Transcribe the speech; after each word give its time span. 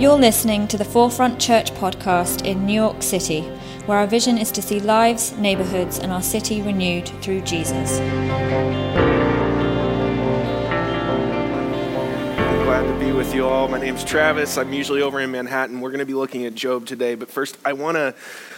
You're 0.00 0.16
listening 0.16 0.66
to 0.68 0.78
the 0.78 0.84
Forefront 0.86 1.38
Church 1.38 1.72
podcast 1.72 2.46
in 2.46 2.64
New 2.64 2.72
York 2.72 3.02
City, 3.02 3.42
where 3.84 3.98
our 3.98 4.06
vision 4.06 4.38
is 4.38 4.50
to 4.52 4.62
see 4.62 4.80
lives, 4.80 5.36
neighborhoods, 5.36 5.98
and 5.98 6.10
our 6.10 6.22
city 6.22 6.62
renewed 6.62 7.06
through 7.20 7.42
Jesus. 7.42 8.00
I'm 8.00 8.26
glad 12.64 12.86
to 12.90 12.98
be 12.98 13.12
with 13.12 13.34
you 13.34 13.46
all. 13.46 13.68
My 13.68 13.78
name's 13.78 14.02
Travis. 14.02 14.56
I'm 14.56 14.72
usually 14.72 15.02
over 15.02 15.20
in 15.20 15.32
Manhattan. 15.32 15.82
We're 15.82 15.90
going 15.90 15.98
to 15.98 16.06
be 16.06 16.14
looking 16.14 16.46
at 16.46 16.54
Job 16.54 16.86
today, 16.86 17.14
but 17.14 17.28
first, 17.28 17.58
I 17.62 17.74
want 17.74 17.96
to. 17.98 18.14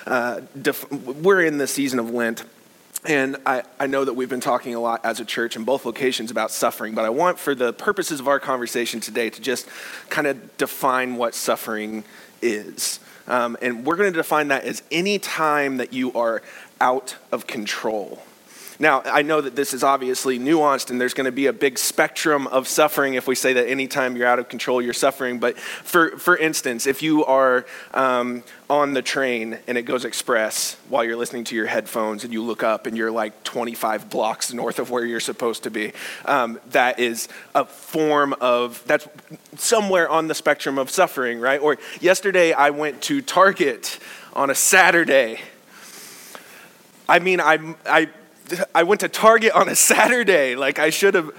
Uh, 0.06 0.42
def- 0.60 0.88
we're 0.92 1.40
in 1.40 1.58
the 1.58 1.66
season 1.66 1.98
of 1.98 2.08
Lent. 2.10 2.44
And 3.04 3.36
I, 3.44 3.64
I 3.80 3.88
know 3.88 4.04
that 4.04 4.12
we've 4.14 4.28
been 4.28 4.40
talking 4.40 4.74
a 4.74 4.80
lot 4.80 5.04
as 5.04 5.18
a 5.18 5.24
church 5.24 5.56
in 5.56 5.64
both 5.64 5.84
locations 5.84 6.30
about 6.30 6.52
suffering, 6.52 6.94
but 6.94 7.04
I 7.04 7.10
want, 7.10 7.38
for 7.38 7.54
the 7.54 7.72
purposes 7.72 8.20
of 8.20 8.28
our 8.28 8.38
conversation 8.38 9.00
today, 9.00 9.28
to 9.28 9.40
just 9.40 9.68
kind 10.08 10.28
of 10.28 10.56
define 10.56 11.16
what 11.16 11.34
suffering 11.34 12.04
is. 12.40 13.00
Um, 13.26 13.56
and 13.60 13.84
we're 13.84 13.96
going 13.96 14.12
to 14.12 14.16
define 14.16 14.48
that 14.48 14.64
as 14.64 14.82
any 14.92 15.18
time 15.18 15.78
that 15.78 15.92
you 15.92 16.12
are 16.12 16.42
out 16.80 17.16
of 17.32 17.46
control. 17.46 18.22
Now, 18.82 19.00
I 19.04 19.22
know 19.22 19.40
that 19.40 19.54
this 19.54 19.74
is 19.74 19.84
obviously 19.84 20.40
nuanced 20.40 20.90
and 20.90 21.00
there's 21.00 21.14
going 21.14 21.26
to 21.26 21.30
be 21.30 21.46
a 21.46 21.52
big 21.52 21.78
spectrum 21.78 22.48
of 22.48 22.66
suffering 22.66 23.14
if 23.14 23.28
we 23.28 23.36
say 23.36 23.52
that 23.52 23.68
anytime 23.68 24.16
you're 24.16 24.26
out 24.26 24.40
of 24.40 24.48
control, 24.48 24.82
you're 24.82 24.92
suffering. 24.92 25.38
But 25.38 25.56
for, 25.56 26.18
for 26.18 26.36
instance, 26.36 26.84
if 26.88 27.00
you 27.00 27.24
are 27.24 27.64
um, 27.94 28.42
on 28.68 28.92
the 28.92 29.00
train 29.00 29.60
and 29.68 29.78
it 29.78 29.82
goes 29.82 30.04
express 30.04 30.76
while 30.88 31.04
you're 31.04 31.14
listening 31.14 31.44
to 31.44 31.54
your 31.54 31.66
headphones 31.66 32.24
and 32.24 32.32
you 32.32 32.42
look 32.42 32.64
up 32.64 32.88
and 32.88 32.96
you're 32.96 33.12
like 33.12 33.44
25 33.44 34.10
blocks 34.10 34.52
north 34.52 34.80
of 34.80 34.90
where 34.90 35.04
you're 35.04 35.20
supposed 35.20 35.62
to 35.62 35.70
be, 35.70 35.92
um, 36.24 36.58
that 36.70 36.98
is 36.98 37.28
a 37.54 37.64
form 37.64 38.34
of, 38.40 38.82
that's 38.88 39.06
somewhere 39.58 40.08
on 40.08 40.26
the 40.26 40.34
spectrum 40.34 40.76
of 40.76 40.90
suffering, 40.90 41.38
right? 41.38 41.60
Or 41.60 41.78
yesterday 42.00 42.52
I 42.52 42.70
went 42.70 43.00
to 43.02 43.22
Target 43.22 44.00
on 44.32 44.50
a 44.50 44.56
Saturday. 44.56 45.38
I 47.08 47.20
mean, 47.20 47.40
I, 47.40 47.76
I 47.86 48.08
I 48.74 48.82
went 48.82 49.00
to 49.00 49.08
Target 49.08 49.52
on 49.52 49.68
a 49.68 49.76
Saturday. 49.76 50.54
Like 50.56 50.78
I 50.78 50.90
should 50.90 51.14
have. 51.14 51.30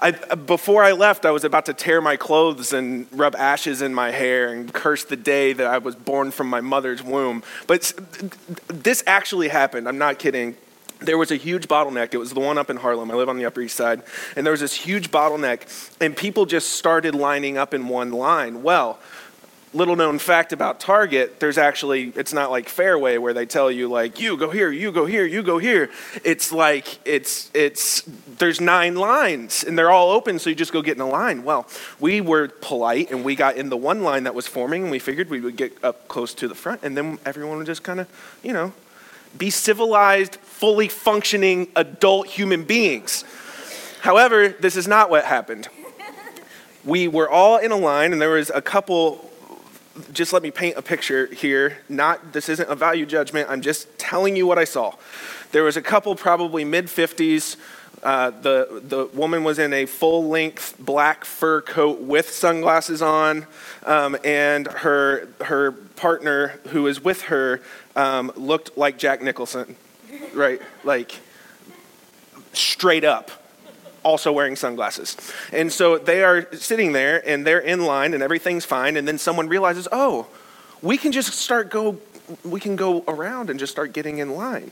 I, 0.00 0.10
before 0.34 0.82
I 0.82 0.92
left, 0.92 1.24
I 1.24 1.30
was 1.30 1.44
about 1.44 1.66
to 1.66 1.74
tear 1.74 2.00
my 2.00 2.16
clothes 2.16 2.72
and 2.72 3.06
rub 3.12 3.36
ashes 3.36 3.82
in 3.82 3.94
my 3.94 4.10
hair 4.10 4.52
and 4.52 4.72
curse 4.72 5.04
the 5.04 5.16
day 5.16 5.52
that 5.52 5.66
I 5.66 5.78
was 5.78 5.94
born 5.94 6.32
from 6.32 6.48
my 6.48 6.60
mother's 6.60 7.04
womb. 7.04 7.44
But 7.68 7.92
this 8.66 9.04
actually 9.06 9.48
happened. 9.48 9.86
I'm 9.86 9.98
not 9.98 10.18
kidding. 10.18 10.56
There 10.98 11.18
was 11.18 11.30
a 11.30 11.36
huge 11.36 11.68
bottleneck. 11.68 12.14
It 12.14 12.18
was 12.18 12.32
the 12.32 12.40
one 12.40 12.58
up 12.58 12.68
in 12.68 12.78
Harlem. 12.78 13.12
I 13.12 13.14
live 13.14 13.28
on 13.28 13.38
the 13.38 13.44
Upper 13.44 13.60
East 13.60 13.76
Side. 13.76 14.02
And 14.34 14.44
there 14.44 14.52
was 14.52 14.60
this 14.60 14.74
huge 14.74 15.10
bottleneck, 15.10 15.96
and 16.00 16.16
people 16.16 16.46
just 16.46 16.70
started 16.70 17.14
lining 17.14 17.56
up 17.56 17.72
in 17.72 17.88
one 17.88 18.10
line. 18.10 18.62
Well, 18.62 18.98
little 19.74 19.96
known 19.96 20.18
fact 20.18 20.52
about 20.52 20.80
Target, 20.80 21.40
there's 21.40 21.56
actually, 21.56 22.12
it's 22.14 22.32
not 22.32 22.50
like 22.50 22.68
Fairway 22.68 23.16
where 23.16 23.32
they 23.32 23.46
tell 23.46 23.70
you 23.70 23.88
like, 23.88 24.20
you 24.20 24.36
go 24.36 24.50
here, 24.50 24.70
you 24.70 24.92
go 24.92 25.06
here, 25.06 25.24
you 25.24 25.42
go 25.42 25.58
here. 25.58 25.90
It's 26.24 26.52
like, 26.52 26.98
it's, 27.06 27.50
it's, 27.54 28.02
there's 28.38 28.60
nine 28.60 28.96
lines 28.96 29.64
and 29.64 29.78
they're 29.78 29.90
all 29.90 30.10
open, 30.10 30.38
so 30.38 30.50
you 30.50 30.56
just 30.56 30.72
go 30.72 30.82
get 30.82 30.96
in 30.96 31.00
a 31.00 31.08
line. 31.08 31.42
Well, 31.42 31.66
we 32.00 32.20
were 32.20 32.48
polite 32.48 33.10
and 33.10 33.24
we 33.24 33.34
got 33.34 33.56
in 33.56 33.70
the 33.70 33.76
one 33.76 34.02
line 34.02 34.24
that 34.24 34.34
was 34.34 34.46
forming 34.46 34.82
and 34.82 34.90
we 34.90 34.98
figured 34.98 35.30
we 35.30 35.40
would 35.40 35.56
get 35.56 35.82
up 35.82 36.06
close 36.08 36.34
to 36.34 36.48
the 36.48 36.54
front 36.54 36.82
and 36.82 36.96
then 36.96 37.18
everyone 37.24 37.56
would 37.56 37.66
just 37.66 37.82
kind 37.82 38.00
of, 38.00 38.08
you 38.42 38.52
know, 38.52 38.72
be 39.38 39.48
civilized, 39.48 40.36
fully 40.36 40.88
functioning 40.88 41.68
adult 41.76 42.26
human 42.26 42.64
beings. 42.64 43.24
However, 44.00 44.48
this 44.48 44.76
is 44.76 44.86
not 44.86 45.08
what 45.08 45.24
happened. 45.24 45.68
We 46.84 47.08
were 47.08 47.30
all 47.30 47.56
in 47.58 47.70
a 47.70 47.76
line 47.76 48.12
and 48.12 48.20
there 48.20 48.30
was 48.30 48.50
a 48.50 48.60
couple 48.60 49.31
just 50.12 50.32
let 50.32 50.42
me 50.42 50.50
paint 50.50 50.76
a 50.76 50.82
picture 50.82 51.26
here. 51.26 51.78
Not 51.88 52.32
this 52.32 52.48
isn't 52.48 52.68
a 52.68 52.74
value 52.74 53.06
judgment. 53.06 53.48
I'm 53.50 53.60
just 53.60 53.98
telling 53.98 54.36
you 54.36 54.46
what 54.46 54.58
I 54.58 54.64
saw. 54.64 54.94
There 55.52 55.62
was 55.62 55.76
a 55.76 55.82
couple, 55.82 56.14
probably 56.14 56.64
mid 56.64 56.86
50s. 56.86 57.56
Uh, 58.02 58.30
the 58.30 58.82
the 58.82 59.06
woman 59.16 59.44
was 59.44 59.60
in 59.60 59.72
a 59.72 59.86
full 59.86 60.28
length 60.28 60.74
black 60.78 61.24
fur 61.24 61.60
coat 61.60 62.00
with 62.00 62.30
sunglasses 62.30 63.00
on, 63.00 63.46
um, 63.84 64.16
and 64.24 64.66
her 64.66 65.28
her 65.42 65.72
partner 65.72 66.48
who 66.68 66.82
was 66.82 67.00
with 67.00 67.22
her 67.22 67.60
um, 67.94 68.32
looked 68.34 68.76
like 68.76 68.98
Jack 68.98 69.22
Nicholson, 69.22 69.76
right? 70.34 70.60
Like 70.82 71.20
straight 72.52 73.04
up 73.04 73.41
also 74.02 74.32
wearing 74.32 74.56
sunglasses. 74.56 75.16
And 75.52 75.72
so 75.72 75.98
they 75.98 76.22
are 76.22 76.52
sitting 76.54 76.92
there 76.92 77.26
and 77.28 77.46
they're 77.46 77.58
in 77.58 77.84
line 77.84 78.14
and 78.14 78.22
everything's 78.22 78.64
fine. 78.64 78.96
And 78.96 79.06
then 79.06 79.18
someone 79.18 79.48
realizes, 79.48 79.88
oh, 79.92 80.26
we 80.80 80.98
can 80.98 81.12
just 81.12 81.32
start 81.32 81.70
go 81.70 81.98
we 82.44 82.60
can 82.60 82.76
go 82.76 83.04
around 83.08 83.50
and 83.50 83.58
just 83.58 83.72
start 83.72 83.92
getting 83.92 84.18
in 84.18 84.34
line. 84.34 84.70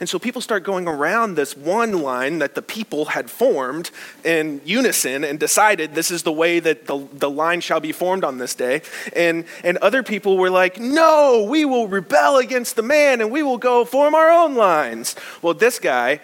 And 0.00 0.08
so 0.08 0.18
people 0.18 0.40
start 0.40 0.62
going 0.62 0.86
around 0.86 1.34
this 1.34 1.56
one 1.56 2.00
line 2.00 2.38
that 2.38 2.54
the 2.54 2.62
people 2.62 3.06
had 3.06 3.30
formed 3.30 3.90
in 4.24 4.60
unison 4.64 5.24
and 5.24 5.38
decided 5.38 5.94
this 5.94 6.10
is 6.10 6.22
the 6.22 6.32
way 6.32 6.60
that 6.60 6.86
the, 6.86 7.06
the 7.12 7.30
line 7.30 7.60
shall 7.60 7.80
be 7.80 7.92
formed 7.92 8.24
on 8.24 8.38
this 8.38 8.54
day. 8.54 8.82
And, 9.14 9.44
and 9.64 9.78
other 9.78 10.02
people 10.02 10.38
were 10.38 10.50
like, 10.50 10.78
no, 10.78 11.46
we 11.48 11.64
will 11.64 11.88
rebel 11.88 12.38
against 12.38 12.76
the 12.76 12.82
man 12.82 13.20
and 13.20 13.30
we 13.30 13.42
will 13.42 13.58
go 13.58 13.84
form 13.84 14.14
our 14.14 14.30
own 14.30 14.54
lines. 14.54 15.16
Well, 15.42 15.54
this 15.54 15.78
guy 15.78 16.20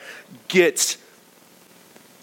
gets 0.47 0.97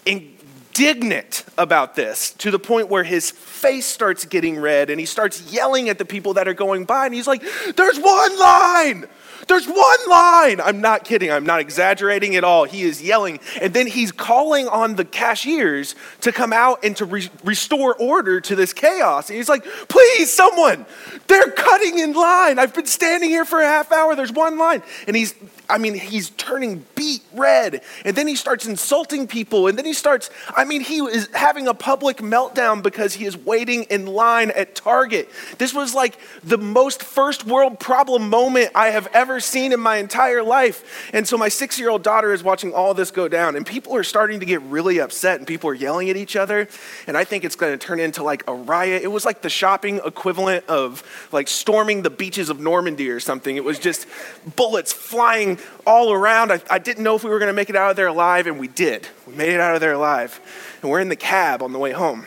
indignant 0.06 1.44
about 1.58 1.96
this 1.96 2.32
to 2.32 2.50
the 2.50 2.58
point 2.58 2.88
where 2.88 3.04
his 3.04 3.30
face 3.30 3.86
starts 3.86 4.24
getting 4.24 4.58
red 4.58 4.90
and 4.90 5.00
he 5.00 5.06
starts 5.06 5.52
yelling 5.52 5.88
at 5.88 5.98
the 5.98 6.04
people 6.04 6.34
that 6.34 6.48
are 6.48 6.54
going 6.54 6.84
by 6.84 7.06
and 7.06 7.14
he's 7.14 7.26
like, 7.26 7.42
There's 7.76 7.98
one 7.98 8.38
line! 8.38 9.06
There's 9.48 9.66
one 9.66 10.08
line. 10.08 10.60
I'm 10.60 10.80
not 10.80 11.04
kidding. 11.04 11.30
I'm 11.30 11.46
not 11.46 11.60
exaggerating 11.60 12.34
at 12.36 12.42
all. 12.42 12.64
He 12.64 12.82
is 12.82 13.00
yelling. 13.00 13.38
And 13.60 13.72
then 13.72 13.86
he's 13.86 14.10
calling 14.10 14.66
on 14.66 14.96
the 14.96 15.04
cashiers 15.04 15.94
to 16.22 16.32
come 16.32 16.52
out 16.52 16.84
and 16.84 16.96
to 16.96 17.04
re- 17.04 17.30
restore 17.44 17.94
order 17.94 18.40
to 18.40 18.56
this 18.56 18.72
chaos. 18.72 19.28
And 19.28 19.36
he's 19.36 19.48
like, 19.48 19.64
please, 19.88 20.32
someone, 20.32 20.84
they're 21.28 21.50
cutting 21.52 21.98
in 21.98 22.12
line. 22.14 22.58
I've 22.58 22.74
been 22.74 22.86
standing 22.86 23.30
here 23.30 23.44
for 23.44 23.60
a 23.60 23.66
half 23.66 23.92
hour. 23.92 24.16
There's 24.16 24.32
one 24.32 24.58
line. 24.58 24.82
And 25.06 25.14
he's 25.14 25.34
I 25.68 25.78
mean, 25.78 25.94
he's 25.94 26.30
turning 26.30 26.84
beet 26.94 27.22
red. 27.32 27.82
And 28.04 28.16
then 28.16 28.26
he 28.26 28.36
starts 28.36 28.66
insulting 28.66 29.26
people. 29.26 29.66
And 29.66 29.76
then 29.76 29.84
he 29.84 29.92
starts, 29.92 30.30
I 30.56 30.64
mean, 30.64 30.80
he 30.80 30.98
is 30.98 31.28
having 31.34 31.66
a 31.66 31.74
public 31.74 32.18
meltdown 32.18 32.82
because 32.82 33.14
he 33.14 33.24
is 33.24 33.36
waiting 33.36 33.84
in 33.84 34.06
line 34.06 34.50
at 34.52 34.74
Target. 34.74 35.28
This 35.58 35.74
was 35.74 35.94
like 35.94 36.18
the 36.44 36.58
most 36.58 37.02
first 37.02 37.46
world 37.46 37.80
problem 37.80 38.28
moment 38.30 38.70
I 38.74 38.88
have 38.88 39.08
ever 39.12 39.40
seen 39.40 39.72
in 39.72 39.80
my 39.80 39.96
entire 39.96 40.42
life. 40.42 41.10
And 41.12 41.26
so 41.26 41.36
my 41.36 41.48
six 41.48 41.78
year 41.78 41.90
old 41.90 42.02
daughter 42.02 42.32
is 42.32 42.42
watching 42.42 42.72
all 42.72 42.94
this 42.94 43.10
go 43.10 43.28
down. 43.28 43.56
And 43.56 43.66
people 43.66 43.94
are 43.96 44.04
starting 44.04 44.40
to 44.40 44.46
get 44.46 44.62
really 44.62 44.98
upset 45.00 45.38
and 45.38 45.46
people 45.46 45.70
are 45.70 45.74
yelling 45.74 46.10
at 46.10 46.16
each 46.16 46.36
other. 46.36 46.68
And 47.06 47.16
I 47.16 47.24
think 47.24 47.44
it's 47.44 47.56
going 47.56 47.76
to 47.76 47.86
turn 47.86 47.98
into 47.98 48.22
like 48.22 48.44
a 48.46 48.54
riot. 48.54 49.02
It 49.02 49.08
was 49.08 49.24
like 49.24 49.42
the 49.42 49.50
shopping 49.50 50.00
equivalent 50.04 50.64
of 50.68 51.02
like 51.32 51.48
storming 51.48 52.02
the 52.02 52.10
beaches 52.10 52.50
of 52.50 52.60
Normandy 52.60 53.10
or 53.10 53.20
something. 53.20 53.56
It 53.56 53.64
was 53.64 53.78
just 53.78 54.06
bullets 54.54 54.92
flying 54.92 55.55
all 55.86 56.12
around. 56.12 56.52
I, 56.52 56.60
I 56.70 56.78
didn't 56.78 57.02
know 57.02 57.16
if 57.16 57.24
we 57.24 57.30
were 57.30 57.38
going 57.38 57.48
to 57.48 57.54
make 57.54 57.70
it 57.70 57.76
out 57.76 57.90
of 57.90 57.96
there 57.96 58.06
alive, 58.06 58.46
and 58.46 58.58
we 58.58 58.68
did. 58.68 59.08
We 59.26 59.34
made 59.34 59.50
it 59.50 59.60
out 59.60 59.74
of 59.74 59.80
there 59.80 59.92
alive. 59.92 60.40
And 60.82 60.90
we're 60.90 61.00
in 61.00 61.08
the 61.08 61.16
cab 61.16 61.62
on 61.62 61.72
the 61.72 61.78
way 61.78 61.92
home. 61.92 62.26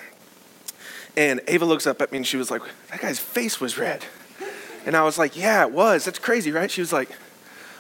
And 1.18 1.42
Ava 1.48 1.66
looks 1.66 1.86
up 1.86 2.02
at 2.02 2.12
me 2.12 2.20
and 2.20 2.28
she 2.28 2.38
was 2.38 2.50
like, 2.50 2.62
That 2.92 3.02
guy's 3.02 3.20
face 3.20 3.60
was 3.60 3.78
red. 3.78 4.06
And 4.86 4.96
I 4.96 5.04
was 5.04 5.18
like, 5.18 5.36
Yeah, 5.36 5.66
it 5.66 5.72
was. 5.72 6.06
That's 6.06 6.20
crazy, 6.20 6.52
right? 6.52 6.72
She 6.72 6.82
was 6.82 6.94
like, 6.94 7.10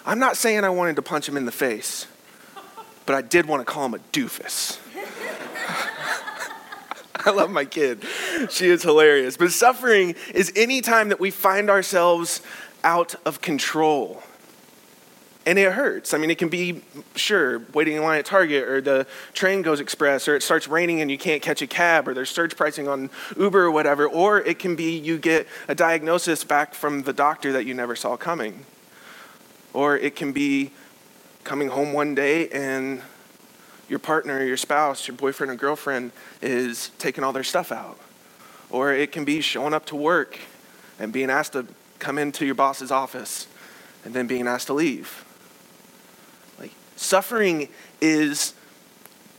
I'm 0.05 0.19
not 0.19 0.37
saying 0.37 0.63
I 0.63 0.69
wanted 0.69 0.95
to 0.97 1.01
punch 1.01 1.29
him 1.29 1.37
in 1.37 1.45
the 1.45 1.51
face, 1.51 2.07
but 3.05 3.15
I 3.15 3.21
did 3.21 3.45
want 3.45 3.61
to 3.61 3.65
call 3.65 3.85
him 3.85 3.93
a 3.93 3.99
doofus. 4.11 4.79
I 7.25 7.31
love 7.31 7.49
my 7.51 7.65
kid. 7.65 8.03
She 8.49 8.67
is 8.67 8.83
hilarious. 8.83 9.37
But 9.37 9.51
suffering 9.51 10.15
is 10.33 10.51
any 10.55 10.81
time 10.81 11.09
that 11.09 11.19
we 11.19 11.31
find 11.31 11.69
ourselves 11.69 12.41
out 12.83 13.15
of 13.25 13.41
control 13.41 14.23
and 15.49 15.57
it 15.57 15.71
hurts. 15.71 16.13
I 16.13 16.19
mean, 16.19 16.29
it 16.29 16.37
can 16.37 16.49
be, 16.49 16.83
sure, 17.15 17.63
waiting 17.73 17.95
in 17.95 18.03
line 18.03 18.19
at 18.19 18.25
Target, 18.25 18.67
or 18.67 18.81
the 18.81 19.07
train 19.33 19.63
goes 19.63 19.79
express, 19.79 20.27
or 20.27 20.35
it 20.35 20.43
starts 20.43 20.67
raining 20.67 21.01
and 21.01 21.09
you 21.09 21.17
can't 21.17 21.41
catch 21.41 21.63
a 21.63 21.67
cab, 21.67 22.07
or 22.07 22.13
there's 22.13 22.29
surge 22.29 22.55
pricing 22.55 22.87
on 22.87 23.09
Uber 23.35 23.63
or 23.63 23.71
whatever, 23.71 24.07
or 24.07 24.41
it 24.41 24.59
can 24.59 24.75
be 24.75 24.95
you 24.95 25.17
get 25.17 25.47
a 25.67 25.73
diagnosis 25.73 26.43
back 26.43 26.75
from 26.75 27.01
the 27.01 27.13
doctor 27.13 27.51
that 27.53 27.65
you 27.65 27.73
never 27.73 27.95
saw 27.95 28.15
coming. 28.15 28.63
Or 29.73 29.97
it 29.97 30.15
can 30.15 30.33
be 30.33 30.69
coming 31.43 31.69
home 31.69 31.93
one 31.93 32.13
day 32.13 32.49
and 32.49 33.01
your 33.87 33.97
partner, 33.97 34.43
your 34.43 34.55
spouse, 34.55 35.07
your 35.07 35.17
boyfriend 35.17 35.51
or 35.51 35.55
girlfriend 35.55 36.11
is 36.43 36.91
taking 36.99 37.23
all 37.23 37.33
their 37.33 37.43
stuff 37.43 37.71
out. 37.71 37.97
Or 38.69 38.93
it 38.93 39.11
can 39.11 39.25
be 39.25 39.41
showing 39.41 39.73
up 39.73 39.87
to 39.87 39.95
work 39.95 40.37
and 40.99 41.11
being 41.11 41.31
asked 41.31 41.53
to 41.53 41.65
come 41.97 42.19
into 42.19 42.45
your 42.45 42.53
boss's 42.53 42.91
office 42.91 43.47
and 44.05 44.13
then 44.13 44.27
being 44.27 44.45
asked 44.45 44.67
to 44.67 44.73
leave. 44.73 45.25
Suffering 46.99 47.69
is 48.01 48.53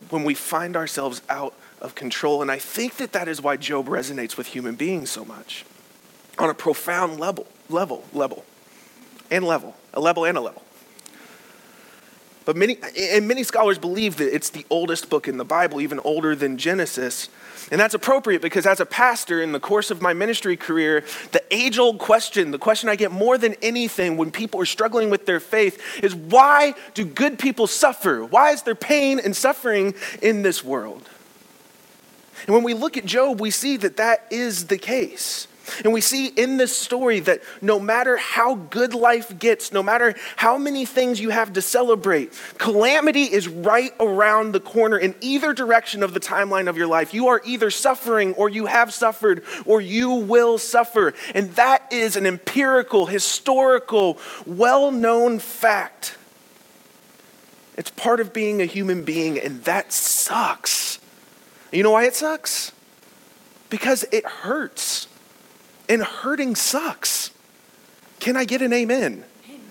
when 0.09 0.23
we 0.23 0.33
find 0.33 0.75
ourselves 0.75 1.21
out 1.29 1.53
of 1.79 1.93
control. 1.93 2.41
And 2.41 2.49
I 2.49 2.57
think 2.57 2.97
that 2.97 3.11
that 3.11 3.27
is 3.27 3.39
why 3.39 3.55
Job 3.55 3.87
resonates 3.87 4.35
with 4.35 4.47
human 4.47 4.73
beings 4.73 5.11
so 5.11 5.23
much. 5.23 5.63
on 6.39 6.49
a 6.49 6.53
profound 6.55 7.19
level, 7.19 7.45
level, 7.69 8.03
level, 8.13 8.43
and 9.29 9.45
level, 9.45 9.75
a 9.93 10.01
level 10.01 10.25
and 10.25 10.37
a 10.37 10.41
level. 10.41 10.63
But 12.45 12.55
many, 12.55 12.77
and 12.99 13.27
many 13.27 13.43
scholars 13.43 13.77
believe 13.77 14.17
that 14.17 14.33
it's 14.33 14.49
the 14.49 14.65
oldest 14.71 15.09
book 15.09 15.27
in 15.27 15.37
the 15.37 15.45
Bible, 15.45 15.79
even 15.81 15.99
older 15.99 16.35
than 16.35 16.57
Genesis. 16.57 17.29
And 17.69 17.79
that's 17.79 17.93
appropriate 17.93 18.41
because 18.41 18.65
as 18.65 18.79
a 18.79 18.85
pastor 18.85 19.41
in 19.41 19.51
the 19.51 19.59
course 19.59 19.91
of 19.91 20.01
my 20.01 20.13
ministry 20.13 20.57
career, 20.57 21.03
the 21.31 21.43
age 21.51 21.77
old 21.77 21.99
question, 21.99 22.51
the 22.51 22.57
question 22.57 22.89
I 22.89 22.95
get 22.95 23.11
more 23.11 23.37
than 23.37 23.55
anything 23.61 24.17
when 24.17 24.31
people 24.31 24.59
are 24.61 24.65
struggling 24.65 25.09
with 25.09 25.25
their 25.25 25.39
faith 25.39 25.81
is 26.03 26.15
why 26.15 26.73
do 26.93 27.05
good 27.05 27.37
people 27.37 27.67
suffer? 27.67 28.25
Why 28.25 28.51
is 28.51 28.63
there 28.63 28.75
pain 28.75 29.19
and 29.19 29.35
suffering 29.35 29.93
in 30.21 30.41
this 30.41 30.63
world? 30.63 31.07
And 32.47 32.55
when 32.55 32.63
we 32.63 32.73
look 32.73 32.97
at 32.97 33.05
Job, 33.05 33.39
we 33.39 33.51
see 33.51 33.77
that 33.77 33.97
that 33.97 34.25
is 34.31 34.67
the 34.67 34.77
case. 34.77 35.47
And 35.83 35.93
we 35.93 36.01
see 36.01 36.27
in 36.27 36.57
this 36.57 36.75
story 36.75 37.19
that 37.21 37.41
no 37.61 37.79
matter 37.79 38.17
how 38.17 38.55
good 38.55 38.93
life 38.93 39.37
gets, 39.37 39.71
no 39.71 39.83
matter 39.83 40.15
how 40.35 40.57
many 40.57 40.85
things 40.85 41.19
you 41.19 41.29
have 41.29 41.53
to 41.53 41.61
celebrate, 41.61 42.33
calamity 42.57 43.23
is 43.23 43.47
right 43.47 43.91
around 43.99 44.51
the 44.51 44.59
corner 44.59 44.97
in 44.97 45.15
either 45.21 45.53
direction 45.53 46.03
of 46.03 46.13
the 46.13 46.19
timeline 46.19 46.67
of 46.67 46.77
your 46.77 46.87
life. 46.87 47.13
You 47.13 47.27
are 47.27 47.41
either 47.45 47.69
suffering 47.69 48.33
or 48.33 48.49
you 48.49 48.65
have 48.65 48.93
suffered 48.93 49.43
or 49.65 49.81
you 49.81 50.11
will 50.11 50.57
suffer. 50.57 51.13
And 51.33 51.51
that 51.55 51.91
is 51.91 52.15
an 52.15 52.25
empirical, 52.25 53.05
historical, 53.05 54.17
well 54.45 54.91
known 54.91 55.39
fact. 55.39 56.17
It's 57.77 57.89
part 57.89 58.19
of 58.19 58.33
being 58.33 58.61
a 58.61 58.65
human 58.65 59.03
being, 59.03 59.39
and 59.39 59.63
that 59.63 59.91
sucks. 59.91 60.99
You 61.71 61.83
know 61.83 61.91
why 61.91 62.05
it 62.05 62.15
sucks? 62.15 62.71
Because 63.69 64.03
it 64.11 64.25
hurts. 64.25 65.07
And 65.91 66.01
hurting 66.01 66.55
sucks. 66.55 67.31
Can 68.21 68.37
I 68.37 68.45
get 68.45 68.61
an 68.61 68.71
amen? 68.71 69.25
amen? 69.45 69.65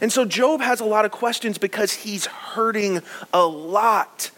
And 0.00 0.10
so 0.10 0.24
Job 0.24 0.62
has 0.62 0.80
a 0.80 0.86
lot 0.86 1.04
of 1.04 1.10
questions 1.10 1.58
because 1.58 1.92
he's 1.92 2.24
hurting 2.24 3.02
a 3.34 3.44
lot. 3.44 4.30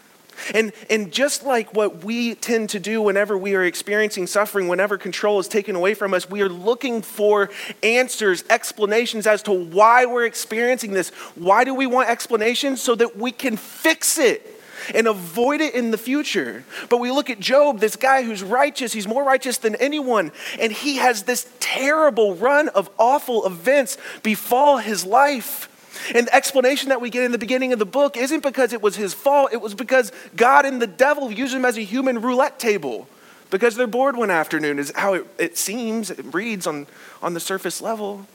And, 0.53 0.73
and 0.89 1.09
just 1.09 1.45
like 1.45 1.73
what 1.73 2.03
we 2.03 2.35
tend 2.35 2.69
to 2.71 2.81
do 2.81 3.01
whenever 3.01 3.37
we 3.37 3.55
are 3.55 3.63
experiencing 3.63 4.27
suffering, 4.27 4.67
whenever 4.67 4.97
control 4.97 5.39
is 5.39 5.47
taken 5.47 5.73
away 5.73 5.93
from 5.93 6.13
us, 6.13 6.29
we 6.29 6.41
are 6.41 6.49
looking 6.49 7.01
for 7.01 7.49
answers, 7.81 8.43
explanations 8.49 9.27
as 9.27 9.41
to 9.43 9.53
why 9.53 10.05
we're 10.05 10.25
experiencing 10.25 10.91
this. 10.91 11.11
Why 11.35 11.63
do 11.63 11.73
we 11.73 11.87
want 11.87 12.09
explanations? 12.09 12.81
So 12.81 12.93
that 12.95 13.15
we 13.15 13.31
can 13.31 13.55
fix 13.55 14.17
it 14.17 14.54
and 14.93 15.07
avoid 15.07 15.61
it 15.61 15.73
in 15.73 15.91
the 15.91 15.97
future. 15.97 16.63
But 16.89 16.97
we 16.97 17.11
look 17.11 17.29
at 17.29 17.39
Job, 17.39 17.79
this 17.79 17.95
guy 17.95 18.23
who's 18.23 18.43
righteous, 18.43 18.93
he's 18.93 19.07
more 19.07 19.23
righteous 19.23 19.57
than 19.57 19.75
anyone, 19.75 20.31
and 20.59 20.71
he 20.71 20.97
has 20.97 21.23
this 21.23 21.47
terrible 21.59 22.35
run 22.35 22.69
of 22.69 22.89
awful 22.97 23.45
events 23.45 23.97
befall 24.23 24.77
his 24.77 25.05
life. 25.05 25.69
And 26.13 26.27
the 26.27 26.35
explanation 26.35 26.89
that 26.89 27.01
we 27.01 27.09
get 27.09 27.23
in 27.23 27.31
the 27.31 27.37
beginning 27.37 27.73
of 27.73 27.79
the 27.79 27.85
book 27.85 28.17
isn't 28.17 28.43
because 28.43 28.73
it 28.73 28.81
was 28.81 28.95
his 28.95 29.13
fault, 29.13 29.53
it 29.53 29.61
was 29.61 29.73
because 29.73 30.11
God 30.35 30.65
and 30.65 30.81
the 30.81 30.87
devil 30.87 31.31
use 31.31 31.53
him 31.53 31.65
as 31.65 31.77
a 31.77 31.81
human 31.81 32.21
roulette 32.21 32.59
table. 32.59 33.07
Because 33.51 33.75
they're 33.75 33.87
bored 33.87 34.17
one 34.17 34.31
afternoon, 34.31 34.79
is 34.79 34.91
how 34.95 35.13
it, 35.13 35.27
it 35.37 35.57
seems, 35.57 36.09
it 36.09 36.33
reads 36.33 36.67
on, 36.67 36.87
on 37.21 37.33
the 37.33 37.39
surface 37.39 37.79
level. 37.79 38.27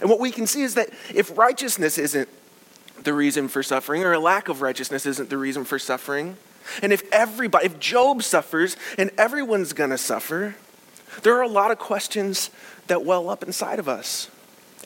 And 0.00 0.10
what 0.10 0.20
we 0.20 0.30
can 0.30 0.46
see 0.46 0.62
is 0.62 0.74
that 0.74 0.90
if 1.12 1.36
righteousness 1.36 1.98
isn't 1.98 2.28
the 3.04 3.14
reason 3.14 3.48
for 3.48 3.62
suffering, 3.62 4.02
or 4.02 4.12
a 4.12 4.18
lack 4.18 4.48
of 4.48 4.62
righteousness 4.62 5.06
isn't 5.06 5.30
the 5.30 5.38
reason 5.38 5.64
for 5.64 5.78
suffering. 5.78 6.36
And 6.82 6.92
if 6.92 7.02
everybody, 7.12 7.66
if 7.66 7.78
Job 7.78 8.22
suffers 8.22 8.76
and 8.98 9.10
everyone's 9.18 9.72
gonna 9.72 9.98
suffer, 9.98 10.56
there 11.22 11.36
are 11.36 11.42
a 11.42 11.48
lot 11.48 11.70
of 11.70 11.78
questions 11.78 12.50
that 12.86 13.04
well 13.04 13.28
up 13.28 13.42
inside 13.42 13.78
of 13.78 13.88
us. 13.88 14.30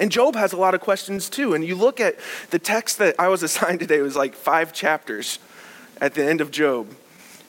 And 0.00 0.12
Job 0.12 0.36
has 0.36 0.52
a 0.52 0.56
lot 0.56 0.74
of 0.74 0.80
questions 0.80 1.28
too. 1.28 1.54
And 1.54 1.64
you 1.64 1.74
look 1.74 2.00
at 2.00 2.16
the 2.50 2.58
text 2.58 2.98
that 2.98 3.14
I 3.18 3.28
was 3.28 3.42
assigned 3.44 3.80
today, 3.80 3.98
it 3.98 4.02
was 4.02 4.16
like 4.16 4.34
five 4.34 4.72
chapters 4.72 5.38
at 6.00 6.14
the 6.14 6.24
end 6.24 6.40
of 6.40 6.50
Job. 6.50 6.94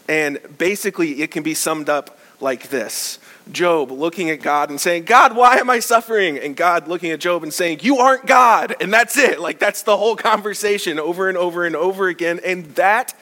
And 0.08 0.40
basically, 0.58 1.22
it 1.22 1.30
can 1.30 1.44
be 1.44 1.54
summed 1.54 1.88
up 1.88 2.19
like 2.42 2.70
this 2.70 3.20
Job 3.52 3.92
looking 3.92 4.30
at 4.30 4.42
God 4.42 4.70
and 4.70 4.80
saying, 4.80 5.06
God, 5.06 5.36
why 5.36 5.58
am 5.58 5.70
I 5.70 5.80
suffering? 5.80 6.38
And 6.38 6.56
God 6.56 6.88
looking 6.88 7.12
at 7.12 7.20
Job 7.20 7.44
and 7.44 7.54
saying, 7.54 7.80
You 7.82 7.98
aren't 7.98 8.26
God. 8.26 8.76
And 8.80 8.94
that's 8.94 9.18
it. 9.18 9.40
Like, 9.40 9.60
that's 9.60 9.84
the 9.84 9.98
whole 9.98 10.16
conversation 10.16 11.00
over 11.00 11.30
and 11.30 11.38
over 11.38 11.66
and 11.66 11.76
over 11.76 12.08
again. 12.08 12.40
And 12.46 12.66
that 12.76 13.16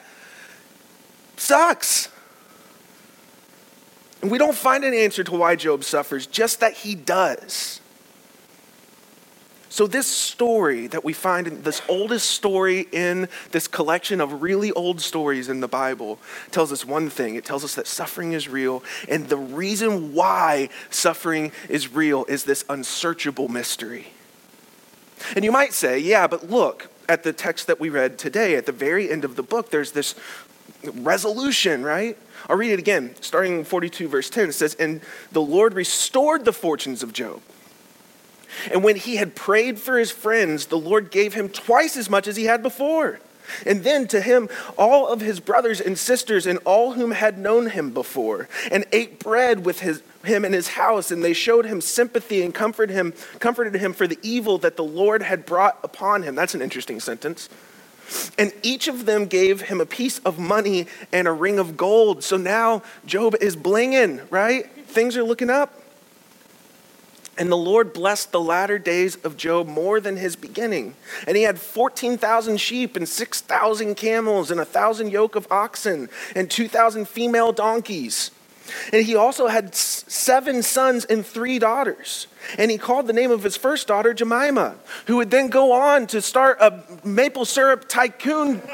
sucks. 1.36 2.10
And 4.20 4.30
we 4.30 4.38
don't 4.38 4.56
find 4.56 4.84
an 4.84 4.94
answer 4.94 5.24
to 5.24 5.32
why 5.32 5.56
Job 5.56 5.84
suffers, 5.84 6.26
just 6.26 6.60
that 6.60 6.74
he 6.74 6.94
does. 6.94 7.80
So, 9.70 9.86
this 9.86 10.06
story 10.06 10.86
that 10.88 11.04
we 11.04 11.12
find 11.12 11.46
in 11.46 11.62
this 11.62 11.82
oldest 11.88 12.30
story 12.30 12.86
in 12.90 13.28
this 13.50 13.68
collection 13.68 14.20
of 14.20 14.40
really 14.40 14.72
old 14.72 15.00
stories 15.00 15.48
in 15.50 15.60
the 15.60 15.68
Bible 15.68 16.18
tells 16.50 16.72
us 16.72 16.86
one 16.86 17.10
thing 17.10 17.34
it 17.34 17.44
tells 17.44 17.64
us 17.64 17.74
that 17.74 17.86
suffering 17.86 18.32
is 18.32 18.48
real. 18.48 18.82
And 19.08 19.28
the 19.28 19.36
reason 19.36 20.14
why 20.14 20.70
suffering 20.88 21.52
is 21.68 21.92
real 21.92 22.24
is 22.26 22.44
this 22.44 22.64
unsearchable 22.70 23.48
mystery. 23.48 24.08
And 25.36 25.44
you 25.44 25.52
might 25.52 25.74
say, 25.74 25.98
yeah, 25.98 26.26
but 26.26 26.48
look 26.48 26.88
at 27.08 27.22
the 27.22 27.32
text 27.32 27.66
that 27.66 27.78
we 27.78 27.90
read 27.90 28.18
today. 28.18 28.54
At 28.54 28.66
the 28.66 28.72
very 28.72 29.10
end 29.10 29.24
of 29.24 29.36
the 29.36 29.42
book, 29.42 29.70
there's 29.70 29.92
this 29.92 30.14
resolution, 30.94 31.82
right? 31.82 32.16
I'll 32.48 32.56
read 32.56 32.72
it 32.72 32.78
again, 32.78 33.14
starting 33.20 33.58
in 33.58 33.64
42, 33.64 34.08
verse 34.08 34.30
10. 34.30 34.50
It 34.50 34.52
says, 34.52 34.74
And 34.76 35.00
the 35.32 35.42
Lord 35.42 35.74
restored 35.74 36.44
the 36.44 36.52
fortunes 36.52 37.02
of 37.02 37.12
Job 37.12 37.42
and 38.72 38.84
when 38.84 38.96
he 38.96 39.16
had 39.16 39.34
prayed 39.34 39.78
for 39.78 39.98
his 39.98 40.10
friends, 40.10 40.66
the 40.66 40.78
Lord 40.78 41.10
gave 41.10 41.34
him 41.34 41.48
twice 41.48 41.96
as 41.96 42.10
much 42.10 42.26
as 42.26 42.36
he 42.36 42.44
had 42.44 42.62
before. 42.62 43.20
And 43.64 43.82
then 43.82 44.06
to 44.08 44.20
him, 44.20 44.48
all 44.76 45.08
of 45.08 45.20
his 45.20 45.40
brothers 45.40 45.80
and 45.80 45.98
sisters 45.98 46.46
and 46.46 46.58
all 46.64 46.92
whom 46.92 47.12
had 47.12 47.38
known 47.38 47.70
him 47.70 47.90
before, 47.90 48.48
and 48.70 48.84
ate 48.92 49.18
bread 49.18 49.64
with 49.64 49.80
his, 49.80 50.02
him 50.24 50.44
in 50.44 50.52
his 50.52 50.68
house, 50.68 51.10
and 51.10 51.24
they 51.24 51.32
showed 51.32 51.64
him 51.64 51.80
sympathy 51.80 52.42
and 52.42 52.54
comforted 52.54 52.94
him, 52.94 53.14
comforted 53.38 53.74
him 53.74 53.92
for 53.92 54.06
the 54.06 54.18
evil 54.22 54.58
that 54.58 54.76
the 54.76 54.84
Lord 54.84 55.22
had 55.22 55.46
brought 55.46 55.78
upon 55.82 56.22
him. 56.22 56.34
That's 56.34 56.54
an 56.54 56.62
interesting 56.62 57.00
sentence. 57.00 57.48
And 58.38 58.52
each 58.62 58.88
of 58.88 59.04
them 59.04 59.26
gave 59.26 59.62
him 59.62 59.80
a 59.80 59.86
piece 59.86 60.18
of 60.20 60.38
money 60.38 60.86
and 61.12 61.28
a 61.28 61.32
ring 61.32 61.58
of 61.58 61.76
gold. 61.76 62.24
So 62.24 62.36
now 62.36 62.82
Job 63.04 63.34
is 63.40 63.54
blinging, 63.54 64.26
right? 64.30 64.70
Things 64.86 65.16
are 65.16 65.22
looking 65.22 65.50
up. 65.50 65.82
And 67.38 67.50
the 67.52 67.56
Lord 67.56 67.92
blessed 67.92 68.32
the 68.32 68.40
latter 68.40 68.78
days 68.80 69.14
of 69.22 69.36
Job 69.36 69.68
more 69.68 70.00
than 70.00 70.16
his 70.16 70.34
beginning. 70.34 70.96
And 71.24 71.36
he 71.36 71.44
had 71.44 71.60
14,000 71.60 72.56
sheep 72.58 72.96
and 72.96 73.08
6,000 73.08 73.94
camels 73.94 74.50
and 74.50 74.58
a 74.58 74.64
1,000 74.64 75.12
yoke 75.12 75.36
of 75.36 75.46
oxen 75.50 76.08
and 76.34 76.50
2,000 76.50 77.06
female 77.06 77.52
donkeys. 77.52 78.32
And 78.92 79.04
he 79.04 79.14
also 79.14 79.46
had 79.46 79.74
seven 79.74 80.62
sons 80.64 81.04
and 81.04 81.24
three 81.24 81.60
daughters. 81.60 82.26
And 82.58 82.70
he 82.72 82.78
called 82.78 83.06
the 83.06 83.12
name 83.12 83.30
of 83.30 83.44
his 83.44 83.56
first 83.56 83.86
daughter 83.86 84.12
Jemima, 84.12 84.74
who 85.06 85.16
would 85.16 85.30
then 85.30 85.48
go 85.48 85.72
on 85.72 86.08
to 86.08 86.20
start 86.20 86.58
a 86.60 86.82
maple 87.04 87.44
syrup 87.44 87.88
tycoon. 87.88 88.60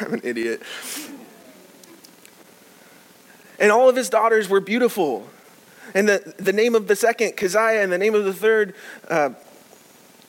I'm 0.00 0.14
an 0.14 0.20
idiot. 0.24 0.62
And 3.58 3.70
all 3.70 3.88
of 3.88 3.96
his 3.96 4.08
daughters 4.08 4.48
were 4.48 4.60
beautiful. 4.60 5.28
And 5.94 6.08
the, 6.08 6.34
the 6.38 6.52
name 6.52 6.74
of 6.74 6.88
the 6.88 6.96
second, 6.96 7.36
Keziah, 7.36 7.82
and 7.82 7.92
the 7.92 7.98
name 7.98 8.14
of 8.14 8.24
the 8.24 8.34
third, 8.34 8.74
uh, 9.08 9.30